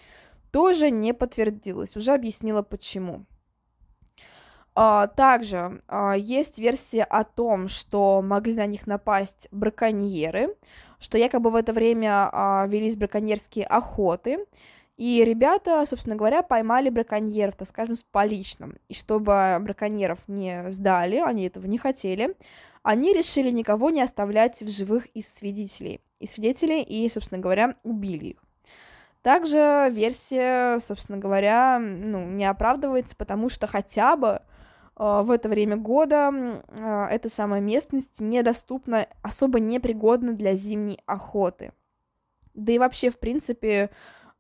Тоже 0.51 0.91
не 0.91 1.15
подтвердилась. 1.15 1.97
Уже 1.97 2.13
объяснила, 2.13 2.61
почему. 2.61 3.25
А, 4.81 5.09
также 5.09 5.83
а, 5.89 6.17
есть 6.17 6.61
версия 6.61 7.03
о 7.03 7.25
том, 7.25 7.67
что 7.67 8.23
могли 8.23 8.55
на 8.55 8.65
них 8.67 8.87
напасть 8.87 9.49
браконьеры, 9.51 10.55
что 11.01 11.19
якобы 11.19 11.51
в 11.51 11.57
это 11.57 11.73
время 11.73 12.31
велись 12.69 12.95
браконьерские 12.95 13.67
охоты, 13.67 14.47
и 14.97 15.25
ребята, 15.25 15.85
собственно 15.85 16.15
говоря, 16.15 16.43
поймали 16.43 16.91
браконьеров, 16.91 17.57
так 17.57 17.67
скажем, 17.67 17.97
с 17.97 18.05
поличным. 18.05 18.77
И 18.89 18.95
чтобы 18.95 19.57
браконьеров 19.61 20.21
не 20.29 20.71
сдали, 20.71 21.17
они 21.17 21.49
этого 21.49 21.67
не 21.67 21.79
хотели, 21.79 22.37
они 22.85 23.13
решили 23.13 23.51
никого 23.51 23.91
не 23.91 24.01
оставлять 24.01 24.63
в 24.63 24.71
живых 24.71 25.07
из 25.07 25.27
свидетелей. 25.27 26.01
И 26.21 26.27
свидетелей, 26.29 26.83
и, 26.85 27.09
собственно 27.09 27.41
говоря, 27.41 27.75
убили 27.83 28.27
их. 28.27 28.45
Также 29.23 29.89
версия, 29.91 30.79
собственно 30.79 31.19
говоря, 31.19 31.81
ну, 31.81 32.27
не 32.27 32.45
оправдывается, 32.45 33.17
потому 33.17 33.49
что 33.49 33.67
хотя 33.67 34.17
бы 34.17 34.41
в 34.99 35.31
это 35.31 35.49
время 35.49 35.77
года 35.77 36.63
эта 37.11 37.29
самая 37.29 37.61
местность 37.61 38.21
недоступна, 38.21 39.07
особо 39.23 39.61
непригодна 39.61 40.33
для 40.33 40.55
зимней 40.55 41.01
охоты. 41.07 41.73
Да 42.55 42.73
и 42.73 42.79
вообще, 42.79 43.11
в 43.11 43.19
принципе, 43.19 43.91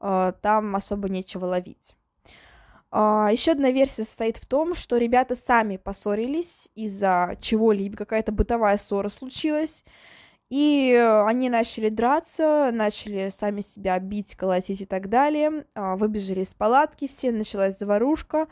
там 0.00 0.74
особо 0.74 1.08
нечего 1.08 1.46
ловить. 1.46 1.94
А, 2.90 3.28
Еще 3.30 3.52
одна 3.52 3.70
версия 3.70 4.04
состоит 4.04 4.38
в 4.38 4.46
том, 4.46 4.74
что 4.74 4.96
ребята 4.96 5.34
сами 5.34 5.76
поссорились 5.76 6.68
из-за 6.74 7.36
чего-либо, 7.40 7.96
какая-то 7.96 8.32
бытовая 8.32 8.78
ссора 8.78 9.08
случилась, 9.08 9.84
и 10.48 10.96
они 11.26 11.50
начали 11.50 11.90
драться, 11.90 12.70
начали 12.72 13.28
сами 13.30 13.60
себя 13.60 13.98
бить, 13.98 14.34
колотить 14.34 14.80
и 14.80 14.86
так 14.86 15.10
далее, 15.10 15.66
а, 15.74 15.96
выбежали 15.96 16.40
из 16.40 16.54
палатки 16.54 17.06
все, 17.06 17.30
началась 17.30 17.78
заварушка, 17.78 18.48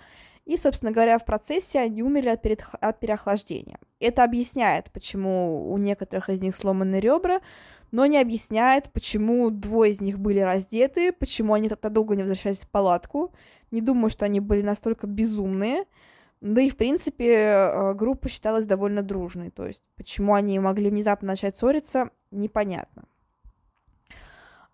и, 0.47 0.57
собственно 0.57 0.93
говоря, 0.93 1.19
в 1.19 1.25
процессе 1.25 1.81
они 1.81 2.03
умерли 2.03 2.29
от, 2.29 2.41
перед... 2.41 2.65
от 2.81 3.01
переохлаждения. 3.01 3.79
Это 3.99 4.23
объясняет, 4.23 4.91
почему 4.93 5.73
у 5.73 5.77
некоторых 5.77 6.31
из 6.31 6.41
них 6.41 6.57
сломаны 6.57 7.01
ребра, 7.01 7.41
но 7.91 8.07
не 8.07 8.19
объясняет, 8.19 8.93
почему 8.93 9.51
двое 9.51 9.93
из 9.93 10.01
них 10.01 10.19
были 10.21 10.39
раздеты, 10.39 11.13
почему 11.13 11.55
они 11.55 11.69
так 11.69 11.93
долго 11.93 12.15
не 12.15 12.23
возвращались 12.23 12.61
в 12.61 12.69
палатку, 12.69 13.33
не 13.73 13.81
думаю, 13.81 14.09
что 14.09 14.25
они 14.25 14.39
были 14.39 14.63
настолько 14.63 15.09
безумные. 15.09 15.85
Да 16.41 16.61
и, 16.61 16.71
в 16.71 16.77
принципе, 16.77 17.33
э, 17.35 17.95
группа 17.95 18.29
считалась 18.29 18.67
довольно 18.67 19.03
дружной. 19.03 19.51
То 19.51 19.67
есть, 19.67 19.83
почему 19.97 20.35
они 20.35 20.59
могли 20.61 20.91
внезапно 20.91 21.29
начать 21.29 21.57
ссориться, 21.57 22.11
непонятно. 22.31 23.05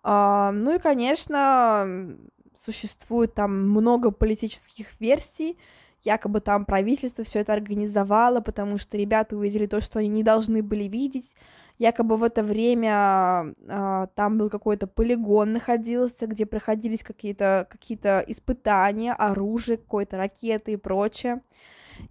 А, 0.03 0.51
ну 0.51 0.75
и, 0.75 0.79
конечно, 0.79 2.17
существует 2.55 3.33
там 3.33 3.69
много 3.69 4.11
политических 4.11 4.99
версий. 4.99 5.57
Якобы 6.03 6.41
там 6.41 6.65
правительство 6.65 7.23
все 7.23 7.39
это 7.39 7.53
организовало, 7.53 8.41
потому 8.41 8.77
что 8.77 8.97
ребята 8.97 9.37
увидели 9.37 9.67
то, 9.67 9.79
что 9.79 9.99
они 9.99 10.09
не 10.09 10.23
должны 10.23 10.61
были 10.61 10.83
видеть 10.83 11.33
якобы 11.77 12.17
в 12.17 12.23
это 12.23 12.43
время 12.43 13.53
э, 13.67 14.07
там 14.15 14.37
был 14.37 14.49
какой-то 14.49 14.87
полигон 14.87 15.53
находился, 15.53 16.27
где 16.27 16.45
проходились 16.45 17.03
какие-то 17.03 17.67
какие 17.69 17.97
испытания, 18.31 19.13
оружие, 19.13 19.77
какой-то 19.77 20.17
ракеты 20.17 20.73
и 20.73 20.77
прочее. 20.77 21.41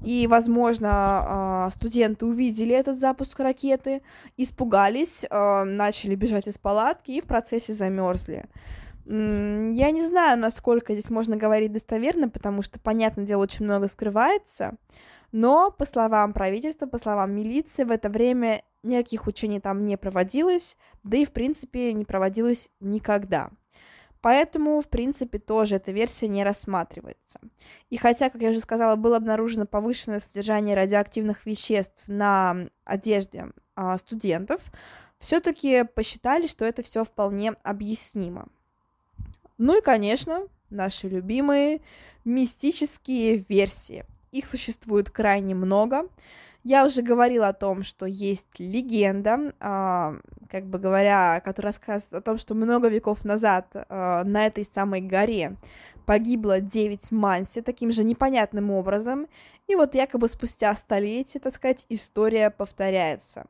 И, 0.04 0.26
возможно, 0.28 1.68
э, 1.68 1.74
студенты 1.74 2.26
увидели 2.26 2.74
этот 2.74 2.98
запуск 2.98 3.40
ракеты, 3.40 4.02
испугались, 4.36 5.24
э, 5.28 5.64
начали 5.64 6.14
бежать 6.14 6.48
из 6.48 6.58
палатки 6.58 7.12
и 7.12 7.20
в 7.20 7.24
процессе 7.24 7.72
замерзли. 7.72 8.44
Я 9.04 9.90
не 9.90 10.06
знаю, 10.06 10.38
насколько 10.38 10.92
здесь 10.92 11.10
можно 11.10 11.36
говорить 11.36 11.72
достоверно, 11.72 12.28
потому 12.28 12.62
что, 12.62 12.78
понятное 12.78 13.24
дело, 13.24 13.42
очень 13.42 13.64
много 13.64 13.88
скрывается. 13.88 14.76
Но, 15.32 15.70
по 15.70 15.86
словам 15.86 16.32
правительства, 16.32 16.86
по 16.86 16.98
словам 16.98 17.32
милиции, 17.32 17.84
в 17.84 17.90
это 17.90 18.08
время 18.08 18.62
никаких 18.82 19.26
учений 19.26 19.60
там 19.60 19.86
не 19.86 19.96
проводилось, 19.96 20.76
да 21.02 21.16
и, 21.16 21.24
в 21.24 21.32
принципе, 21.32 21.92
не 21.94 22.04
проводилось 22.04 22.68
никогда. 22.80 23.50
Поэтому, 24.20 24.80
в 24.80 24.88
принципе, 24.88 25.40
тоже 25.40 25.76
эта 25.76 25.90
версия 25.90 26.28
не 26.28 26.44
рассматривается. 26.44 27.40
И 27.90 27.96
хотя, 27.96 28.30
как 28.30 28.40
я 28.40 28.50
уже 28.50 28.60
сказала, 28.60 28.94
было 28.94 29.16
обнаружено 29.16 29.66
повышенное 29.66 30.20
содержание 30.20 30.76
радиоактивных 30.76 31.44
веществ 31.44 32.04
на 32.06 32.68
одежде 32.84 33.48
а, 33.74 33.98
студентов, 33.98 34.60
все-таки 35.18 35.84
посчитали, 35.84 36.46
что 36.46 36.64
это 36.64 36.82
все 36.82 37.02
вполне 37.02 37.52
объяснимо. 37.64 38.48
Ну 39.64 39.78
и, 39.78 39.80
конечно, 39.80 40.48
наши 40.70 41.08
любимые 41.08 41.82
мистические 42.24 43.44
версии. 43.48 44.04
Их 44.32 44.46
существует 44.46 45.08
крайне 45.08 45.54
много. 45.54 46.08
Я 46.64 46.84
уже 46.84 47.00
говорила 47.00 47.46
о 47.46 47.52
том, 47.52 47.84
что 47.84 48.04
есть 48.04 48.58
легенда, 48.58 49.52
э, 49.60 50.20
как 50.50 50.66
бы 50.66 50.80
говоря, 50.80 51.40
которая 51.44 51.72
рассказывает 51.72 52.12
о 52.12 52.20
том, 52.22 52.38
что 52.38 52.56
много 52.56 52.88
веков 52.88 53.24
назад 53.24 53.68
э, 53.72 54.22
на 54.24 54.46
этой 54.46 54.64
самой 54.64 55.00
горе 55.00 55.54
погибло 56.06 56.58
девять 56.58 57.12
манси 57.12 57.60
таким 57.60 57.92
же 57.92 58.02
непонятным 58.02 58.72
образом, 58.72 59.28
и 59.68 59.76
вот 59.76 59.94
якобы 59.94 60.26
спустя 60.26 60.74
столетия, 60.74 61.38
так 61.38 61.54
сказать, 61.54 61.86
история 61.88 62.50
повторяется. 62.50 63.46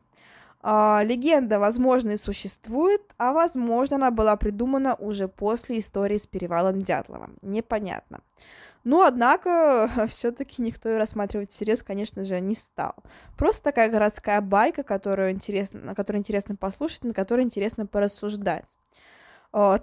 Uh, 0.62 1.04
легенда, 1.04 1.58
возможно, 1.58 2.12
и 2.12 2.16
существует, 2.16 3.02
а 3.18 3.32
возможно, 3.32 3.96
она 3.96 4.12
была 4.12 4.36
придумана 4.36 4.94
уже 4.94 5.26
после 5.26 5.80
истории 5.80 6.18
с 6.18 6.26
перевалом 6.28 6.80
Дятлова. 6.80 7.30
Непонятно. 7.42 8.20
Но, 8.84 9.02
однако, 9.02 9.90
все-таки 10.08 10.62
никто 10.62 10.88
ее 10.88 10.98
рассматривать 10.98 11.50
всерьез, 11.50 11.82
конечно 11.82 12.24
же, 12.24 12.40
не 12.40 12.54
стал. 12.54 12.94
Просто 13.36 13.64
такая 13.64 13.90
городская 13.90 14.40
байка, 14.40 14.84
которую 14.84 15.32
интересно, 15.32 15.80
на 15.80 15.94
которую 15.96 16.20
интересно 16.20 16.54
послушать, 16.54 17.04
на 17.04 17.12
которой 17.12 17.42
интересно 17.42 17.86
порассуждать. 17.86 18.76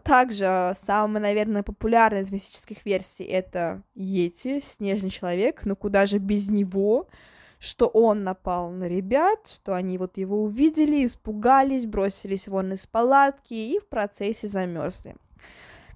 Также 0.04 0.74
самая, 0.76 1.22
наверное, 1.22 1.62
популярная 1.62 2.22
из 2.22 2.32
мистических 2.32 2.86
версий 2.86 3.24
это 3.24 3.84
Йети, 3.94 4.62
Снежный 4.62 5.12
человек, 5.12 5.64
но 5.64 5.76
куда 5.76 6.08
же 6.08 6.18
без 6.18 6.50
него, 6.50 7.08
что 7.60 7.88
он 7.88 8.24
напал 8.24 8.72
на 8.72 8.86
ребят, 8.86 9.48
что 9.48 9.76
они 9.76 9.98
вот 9.98 10.18
его 10.18 10.44
увидели, 10.44 11.06
испугались, 11.06 11.86
бросились 11.86 12.48
вон 12.48 12.74
из 12.74 12.88
палатки 12.88 13.54
и 13.54 13.80
в 13.80 13.88
процессе 13.88 14.48
замерзли. 14.48 15.16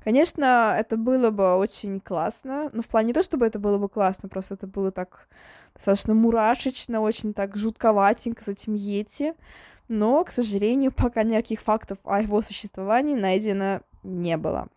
Конечно, 0.04 0.76
это 0.78 0.98
было 0.98 1.32
бы 1.32 1.56
очень 1.56 2.02
классно. 2.02 2.70
Ну, 2.74 2.82
в 2.82 2.88
плане 2.88 3.08
не 3.08 3.14
то, 3.14 3.24
чтобы 3.24 3.46
это 3.46 3.58
было 3.58 3.78
бы 3.78 3.88
классно, 3.88 4.28
просто 4.28 4.56
это 4.56 4.68
было 4.68 4.92
так 4.92 5.30
достаточно 5.74 6.14
мурашечно, 6.14 7.00
очень 7.00 7.34
так 7.34 7.56
жутковатенько 7.56 8.44
с 8.44 8.50
этим 8.50 8.74
Йети. 8.74 9.34
Но, 9.88 10.26
к 10.26 10.32
сожалению, 10.32 10.92
пока 10.96 11.24
никаких 11.24 11.62
фактов 11.62 11.98
о 12.04 12.22
его 12.22 12.42
существовании 12.42 13.16
найдено 13.16 13.80
не 14.04 14.36
было. 14.36 14.68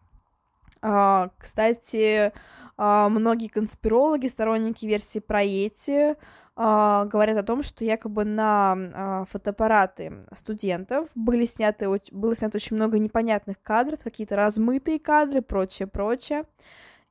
А, 0.80 1.30
кстати, 1.38 2.32
а, 2.76 3.08
многие 3.08 3.48
конспирологи, 3.48 4.28
сторонники 4.28 4.86
версии 4.86 5.18
про 5.18 5.42
Йети, 5.42 6.16
говорят 6.56 7.36
о 7.36 7.42
том, 7.42 7.62
что 7.62 7.84
якобы 7.84 8.24
на 8.24 8.72
а, 8.72 9.24
фотоаппараты 9.26 10.26
студентов 10.34 11.08
были 11.14 11.44
сняты, 11.44 11.86
было 12.12 12.34
снято 12.34 12.56
очень 12.56 12.76
много 12.76 12.98
непонятных 12.98 13.60
кадров, 13.62 14.02
какие-то 14.02 14.36
размытые 14.36 14.98
кадры, 14.98 15.42
прочее, 15.42 15.86
прочее, 15.86 16.44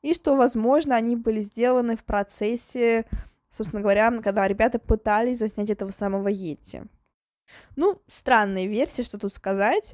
и 0.02 0.16
что, 0.16 0.36
возможно, 0.36 0.96
они 0.96 1.16
были 1.16 1.42
сделаны 1.42 1.96
в 1.96 2.04
процессе, 2.04 3.06
собственно 3.52 3.84
говоря, 3.84 4.12
когда 4.22 4.48
ребята 4.48 4.80
пытались 4.80 5.40
заснять 5.40 5.70
этого 5.70 5.92
самого 5.92 6.28
Йети. 6.28 6.84
Ну, 7.76 8.02
странная 8.08 8.66
версия, 8.66 9.04
что 9.04 9.20
тут 9.20 9.36
сказать, 9.36 9.94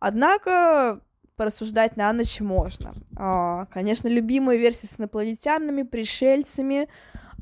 однако 0.00 1.00
порассуждать 1.36 1.96
на 1.96 2.12
ночь 2.12 2.40
можно. 2.40 2.94
А, 3.16 3.66
конечно, 3.66 4.08
любимая 4.08 4.56
версия 4.56 4.88
с 4.88 4.98
инопланетянами, 4.98 5.82
пришельцами, 5.82 6.88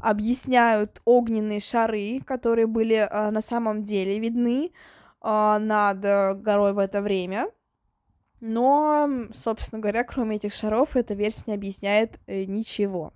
объясняют 0.00 1.00
огненные 1.04 1.60
шары, 1.60 2.20
которые 2.24 2.66
были 2.66 2.96
э, 2.96 3.30
на 3.30 3.40
самом 3.40 3.82
деле 3.82 4.18
видны 4.18 4.70
э, 5.22 5.58
над 5.58 6.00
горой 6.42 6.72
в 6.72 6.78
это 6.78 7.02
время. 7.02 7.48
Но, 8.40 9.08
собственно 9.34 9.80
говоря, 9.80 10.04
кроме 10.04 10.36
этих 10.36 10.52
шаров, 10.52 10.96
эта 10.96 11.14
версия 11.14 11.44
не 11.46 11.54
объясняет 11.54 12.20
э, 12.26 12.44
ничего. 12.44 13.12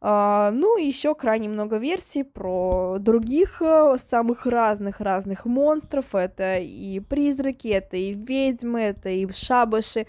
Uh, 0.00 0.50
ну, 0.50 0.76
и 0.76 0.84
еще 0.84 1.14
крайне 1.14 1.48
много 1.48 1.78
версий 1.78 2.24
про 2.24 2.98
других 3.00 3.62
uh, 3.62 3.98
самых 3.98 4.44
разных-разных 4.44 5.46
монстров. 5.46 6.14
Это 6.14 6.58
и 6.58 7.00
призраки, 7.00 7.68
это 7.68 7.96
и 7.96 8.12
ведьмы, 8.12 8.82
это 8.82 9.08
и 9.08 9.26
шабаши, 9.32 10.06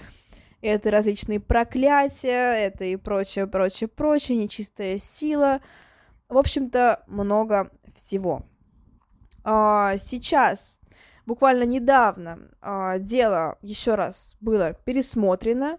это 0.65 0.91
различные 0.91 1.39
проклятия, 1.39 2.65
это 2.65 2.83
и 2.85 2.95
прочее, 2.95 3.47
прочее, 3.47 3.87
прочее, 3.87 4.37
нечистая 4.37 4.97
сила. 4.97 5.61
В 6.27 6.37
общем-то, 6.37 7.03
много 7.07 7.71
всего. 7.93 8.43
А, 9.43 9.97
сейчас, 9.97 10.79
буквально 11.25 11.63
недавно, 11.63 12.49
а, 12.61 12.97
дело 12.97 13.57
еще 13.61 13.95
раз 13.95 14.35
было 14.41 14.73
пересмотрено 14.73 15.77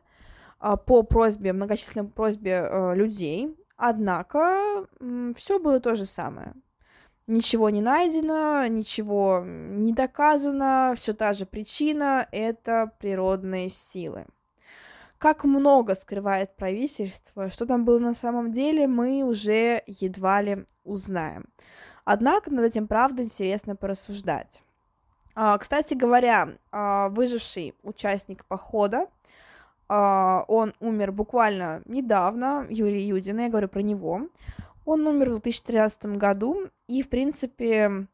а, 0.59 0.77
по 0.77 1.03
просьбе, 1.03 1.53
многочисленной 1.53 2.09
просьбе 2.09 2.69
людей, 2.95 3.57
однако 3.77 4.87
все 5.35 5.59
было 5.59 5.81
то 5.81 5.95
же 5.95 6.05
самое 6.05 6.55
ничего 7.27 7.71
не 7.71 7.81
найдено, 7.81 8.67
ничего 8.67 9.43
не 9.45 9.93
доказано, 9.93 10.95
все 10.97 11.13
та 11.13 11.33
же 11.33 11.45
причина– 11.45 12.29
это 12.33 12.93
природные 13.01 13.69
силы. 13.69 14.27
Как 15.19 15.45
много 15.45 15.95
скрывает 15.95 16.55
правительство, 16.57 17.49
что 17.49 17.65
там 17.65 17.85
было 17.85 17.99
на 17.99 18.15
самом 18.15 18.53
деле, 18.53 18.87
мы 18.87 19.23
уже 19.23 19.83
едва 19.87 20.43
ли 20.43 20.67
узнаем. 20.85 21.47
Однако 22.05 22.53
над 22.53 22.67
этим, 22.67 22.87
правда, 22.87 23.23
интересно 23.23 23.77
порассуждать. 23.77 24.63
А, 25.35 25.57
кстати 25.59 25.95
говоря, 25.95 26.51
а, 26.71 27.09
выживший 27.09 27.75
участник 27.83 28.45
похода, 28.45 29.07
а, 29.89 30.45
он 30.49 30.75
умер 30.81 31.13
буквально 31.13 31.83
недавно, 31.87 32.67
Юрий 32.69 33.03
Юдин, 33.03 33.41
я 33.41 33.49
говорю 33.49 33.69
про 33.69 33.81
него, 33.81 34.29
Он 34.85 35.07
умер 35.07 35.31
в 35.31 35.43
2013 35.43 36.17
году, 36.17 36.69
и, 36.87 37.03
в 37.03 37.09
принципе, 37.09 38.07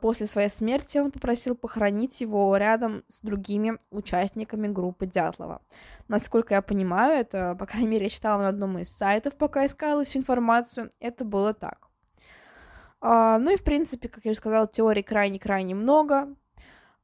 после 0.00 0.26
своей 0.26 0.48
смерти 0.48 0.98
он 0.98 1.10
попросил 1.10 1.54
похоронить 1.54 2.20
его 2.20 2.56
рядом 2.56 3.04
с 3.08 3.20
другими 3.20 3.78
участниками 3.90 4.68
группы 4.68 5.06
Дятлова. 5.06 5.62
Насколько 6.08 6.54
я 6.54 6.62
понимаю, 6.62 7.20
это, 7.20 7.54
по 7.58 7.66
крайней 7.66 7.88
мере, 7.88 8.04
я 8.04 8.10
читала 8.10 8.42
на 8.42 8.48
одном 8.48 8.78
из 8.78 8.90
сайтов, 8.90 9.36
пока 9.36 9.66
искала 9.66 10.04
всю 10.04 10.18
информацию, 10.18 10.90
это 11.00 11.24
было 11.24 11.54
так. 11.54 11.88
А, 13.00 13.38
ну 13.38 13.52
и, 13.52 13.56
в 13.56 13.64
принципе, 13.64 14.08
как 14.08 14.24
я 14.24 14.30
уже 14.30 14.38
сказала, 14.38 14.68
теорий 14.68 15.02
крайне-крайне 15.02 15.74
много, 15.74 16.28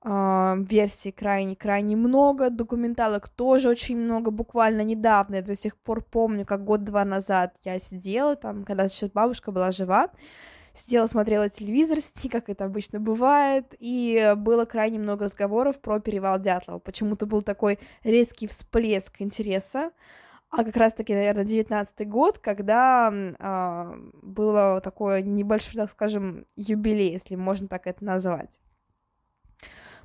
а, 0.00 0.56
версий 0.58 1.10
крайне-крайне 1.10 1.96
много, 1.96 2.50
документалок 2.50 3.28
тоже 3.28 3.68
очень 3.68 3.98
много. 3.98 4.30
Буквально 4.30 4.82
недавно, 4.82 5.36
я 5.36 5.42
до 5.42 5.56
сих 5.56 5.76
пор 5.76 6.02
помню, 6.02 6.46
как 6.46 6.64
год-два 6.64 7.04
назад 7.04 7.56
я 7.64 7.80
сидела 7.80 8.36
там, 8.36 8.64
когда 8.64 8.84
еще 8.84 9.08
бабушка 9.08 9.50
была 9.50 9.72
жива, 9.72 10.10
сидела, 10.78 11.06
смотрела 11.06 11.48
телевизор 11.48 11.98
с 12.00 12.12
ней, 12.22 12.30
как 12.30 12.48
это 12.48 12.64
обычно 12.64 13.00
бывает, 13.00 13.74
и 13.78 14.34
было 14.36 14.64
крайне 14.64 14.98
много 14.98 15.24
разговоров 15.24 15.80
про 15.80 16.00
перевал 16.00 16.38
Дятлова. 16.38 16.78
Почему-то 16.78 17.26
был 17.26 17.42
такой 17.42 17.78
резкий 18.04 18.46
всплеск 18.46 19.20
интереса, 19.20 19.90
а 20.50 20.64
как 20.64 20.76
раз-таки, 20.76 21.12
наверное, 21.12 21.44
девятнадцатый 21.44 22.06
год, 22.06 22.38
когда 22.38 23.12
э, 23.12 24.10
было 24.22 24.80
такое 24.80 25.20
небольшой, 25.20 25.74
так 25.74 25.90
скажем, 25.90 26.46
юбилей, 26.56 27.12
если 27.12 27.34
можно 27.34 27.68
так 27.68 27.86
это 27.86 28.02
назвать. 28.04 28.58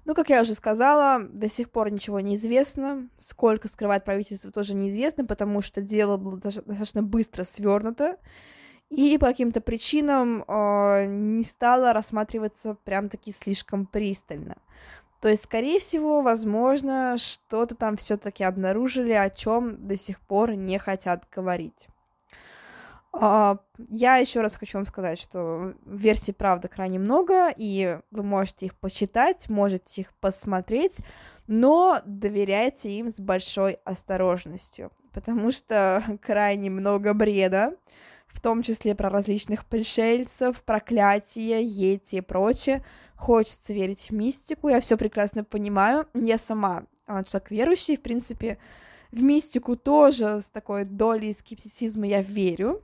Ну, 0.05 0.15
как 0.15 0.29
я 0.29 0.41
уже 0.41 0.53
сказала, 0.53 1.23
до 1.23 1.47
сих 1.47 1.71
пор 1.71 1.89
ничего 1.89 2.19
не 2.19 2.35
известно. 2.35 3.07
Сколько 3.17 3.69
скрывает 3.69 4.03
правительство, 4.03 4.51
тоже 4.51 4.75
неизвестно, 4.75 5.23
потому 5.25 5.61
что 5.61 5.79
дело 5.79 6.17
было 6.17 6.37
достаточно 6.37 7.01
быстро 7.01 7.45
свернуто 7.45 8.17
и 8.95 9.17
по 9.17 9.25
каким-то 9.25 9.59
причинам 9.59 10.43
э, 10.47 11.05
не 11.07 11.43
стало 11.43 11.93
рассматриваться 11.93 12.75
прям-таки 12.83 13.31
слишком 13.31 13.87
пристально. 13.87 14.57
То 15.19 15.29
есть, 15.29 15.45
скорее 15.45 15.79
всего, 15.79 16.21
возможно, 16.21 17.15
что-то 17.17 17.75
там 17.75 17.97
все-таки 17.97 18.43
обнаружили, 18.43 19.13
о 19.13 19.29
чем 19.31 19.87
до 19.87 19.97
сих 19.97 20.19
пор 20.19 20.53
не 20.53 20.77
хотят 20.77 21.25
говорить. 21.33 21.87
Uh, 23.13 23.59
я 23.89 24.17
еще 24.17 24.41
раз 24.41 24.55
хочу 24.55 24.79
вам 24.79 24.85
сказать, 24.85 25.19
что 25.19 25.73
версий, 25.85 26.33
правда, 26.33 26.67
крайне 26.67 26.97
много, 26.97 27.53
и 27.55 27.99
вы 28.09 28.23
можете 28.23 28.65
их 28.65 28.75
почитать, 28.75 29.49
можете 29.49 30.01
их 30.01 30.13
посмотреть, 30.15 30.97
но 31.45 32.01
доверяйте 32.05 32.91
им 32.91 33.11
с 33.11 33.19
большой 33.19 33.73
осторожностью, 33.85 34.91
потому 35.13 35.51
что 35.51 36.03
крайне 36.21 36.71
много 36.71 37.13
бреда, 37.13 37.75
в 38.33 38.41
том 38.41 38.61
числе 38.63 38.95
про 38.95 39.09
различных 39.09 39.65
пришельцев, 39.65 40.61
проклятия, 40.63 41.61
ети 41.63 42.17
и 42.17 42.21
прочее. 42.21 42.83
Хочется 43.15 43.73
верить 43.73 44.09
в 44.09 44.11
мистику, 44.11 44.67
я 44.67 44.81
все 44.81 44.97
прекрасно 44.97 45.43
понимаю. 45.43 46.07
Я 46.13 46.37
сама 46.37 46.83
а, 47.05 47.23
человек 47.23 47.51
верующий, 47.51 47.97
в 47.97 48.01
принципе, 48.01 48.57
в 49.11 49.21
мистику 49.23 49.75
тоже 49.75 50.41
с 50.41 50.49
такой 50.49 50.85
долей 50.85 51.33
скептицизма 51.33 52.07
я 52.07 52.21
верю. 52.21 52.83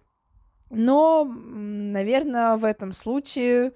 Но, 0.70 1.26
наверное, 1.26 2.56
в 2.58 2.64
этом 2.64 2.94
случае 2.94 3.74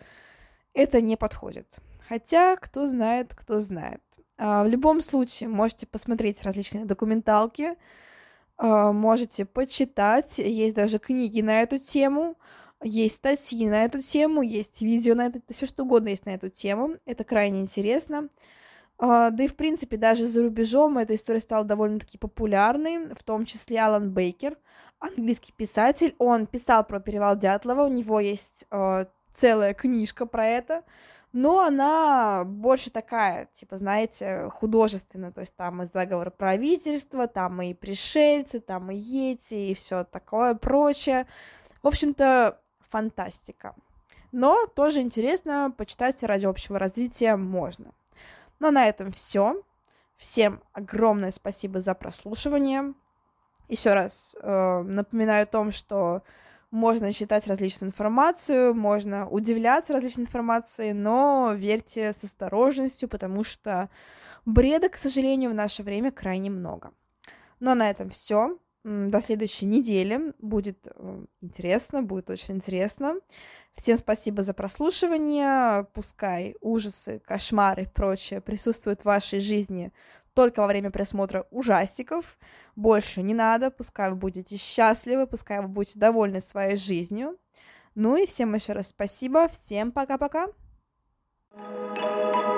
это 0.74 1.02
не 1.02 1.18
подходит. 1.18 1.80
Хотя, 2.08 2.56
кто 2.56 2.86
знает, 2.86 3.34
кто 3.34 3.60
знает. 3.60 4.02
А, 4.38 4.64
в 4.64 4.68
любом 4.68 5.02
случае, 5.02 5.50
можете 5.50 5.88
посмотреть 5.88 6.44
различные 6.44 6.86
документалки, 6.86 7.76
можете 8.64 9.46
почитать, 9.46 10.38
есть 10.38 10.74
даже 10.74 10.98
книги 10.98 11.42
на 11.42 11.62
эту 11.62 11.80
тему, 11.80 12.38
есть 12.82 13.16
статьи 13.16 13.68
на 13.68 13.84
эту 13.84 14.02
тему, 14.02 14.42
есть 14.42 14.82
видео 14.82 15.16
на 15.16 15.28
эту, 15.28 15.42
все 15.50 15.66
что 15.66 15.84
угодно 15.84 16.10
есть 16.10 16.26
на 16.26 16.32
эту 16.32 16.50
тему, 16.50 16.96
это 17.06 17.24
крайне 17.24 17.62
интересно. 17.62 18.30
А, 18.98 19.32
да 19.32 19.44
и, 19.44 19.48
в 19.48 19.56
принципе, 19.56 19.98
даже 19.98 20.28
за 20.28 20.44
рубежом 20.44 20.98
эта 20.98 21.16
история 21.16 21.42
стала 21.42 21.66
довольно-таки 21.66 22.18
популярной, 22.18 23.14
в 23.16 23.24
том 23.24 23.46
числе 23.46 23.82
Алан 23.82 24.12
Бейкер, 24.12 24.58
английский 25.00 25.52
писатель, 25.52 26.16
он 26.18 26.46
писал 26.46 26.86
про 26.86 27.00
перевал 27.00 27.36
Дятлова, 27.36 27.84
у 27.84 27.92
него 27.92 28.20
есть 28.20 28.66
а, 28.70 29.08
целая 29.34 29.74
книжка 29.74 30.26
про 30.26 30.48
это, 30.48 30.84
но 31.34 31.62
она 31.62 32.44
больше 32.46 32.92
такая, 32.92 33.48
типа, 33.52 33.78
знаете, 33.78 34.50
художественная, 34.52 35.32
то 35.32 35.42
есть 35.42 35.56
там 35.56 35.82
и 35.82 35.86
заговор 35.88 36.30
правительства, 36.30 37.28
там 37.28 37.60
и 37.64 37.74
пришельцы, 37.74 38.60
там 38.60 38.92
и 38.92 38.96
ети, 38.96 39.72
и 39.72 39.74
все 39.74 40.04
такое 40.04 40.54
прочее. 40.54 41.26
В 41.82 41.88
общем-то, 41.88 42.60
фантастика. 42.90 43.74
Но 44.32 44.68
тоже 44.68 45.02
интересно, 45.02 45.74
почитать 45.76 46.22
ради 46.22 46.46
общего 46.46 46.78
развития 46.78 47.36
можно. 47.36 47.92
Но 48.60 48.70
на 48.70 48.86
этом 48.86 49.12
все. 49.12 49.60
Всем 50.18 50.62
огромное 50.72 51.32
спасибо 51.32 51.80
за 51.80 51.96
прослушивание. 51.96 52.94
Еще 53.70 53.94
раз 53.96 54.38
э, 54.40 54.82
напоминаю 54.84 55.44
о 55.44 55.48
том, 55.48 55.72
что 55.72 56.22
можно 56.74 57.14
читать 57.14 57.46
различную 57.46 57.92
информацию, 57.92 58.74
можно 58.74 59.30
удивляться 59.30 59.94
различной 59.94 60.24
информации, 60.24 60.92
но 60.92 61.54
верьте 61.56 62.12
с 62.12 62.24
осторожностью, 62.24 63.08
потому 63.08 63.44
что 63.44 63.92
бреда, 64.46 64.90
к 64.90 64.98
сожалению, 64.98 65.52
в 65.52 65.54
наше 65.54 65.84
время 65.84 66.12
крайне 66.12 66.50
много. 66.50 66.92
Но 67.60 67.76
на 67.76 67.92
этом 67.92 68.10
все. 68.10 68.58
До 68.84 69.22
следующей 69.22 69.68
недели. 69.68 70.34
Будет 70.40 70.88
интересно, 71.42 72.02
будет 72.02 72.32
очень 72.32 72.56
интересно. 72.56 73.18
Всем 73.76 74.00
спасибо 74.00 74.42
за 74.42 74.56
прослушивание. 74.56 75.86
Пускай 75.94 76.56
ужасы, 76.60 77.20
кошмары 77.20 77.84
и 77.84 77.88
прочее 77.88 78.42
присутствуют 78.42 79.02
в 79.02 79.06
вашей 79.06 79.40
жизни 79.40 79.94
только 80.34 80.62
во 80.62 80.68
время 80.68 80.92
просмотра 80.92 81.48
ужастиков. 81.52 82.38
Больше 82.76 83.22
не 83.22 83.34
надо, 83.34 83.72
пускай 83.72 84.10
вы 84.10 84.16
будете 84.16 84.58
счастливы, 84.58 85.28
пускай 85.28 85.62
вы 85.62 85.68
будете 85.68 86.00
довольны 86.00 86.42
своей 86.42 86.76
жизнью. 86.76 87.38
Ну 87.96 88.16
и 88.16 88.26
всем 88.26 88.54
еще 88.56 88.74
раз 88.74 88.90
спасибо, 88.90 89.48
всем 89.48 89.92
пока-пока. 89.92 90.48
thank 91.56 92.48
you 92.48 92.53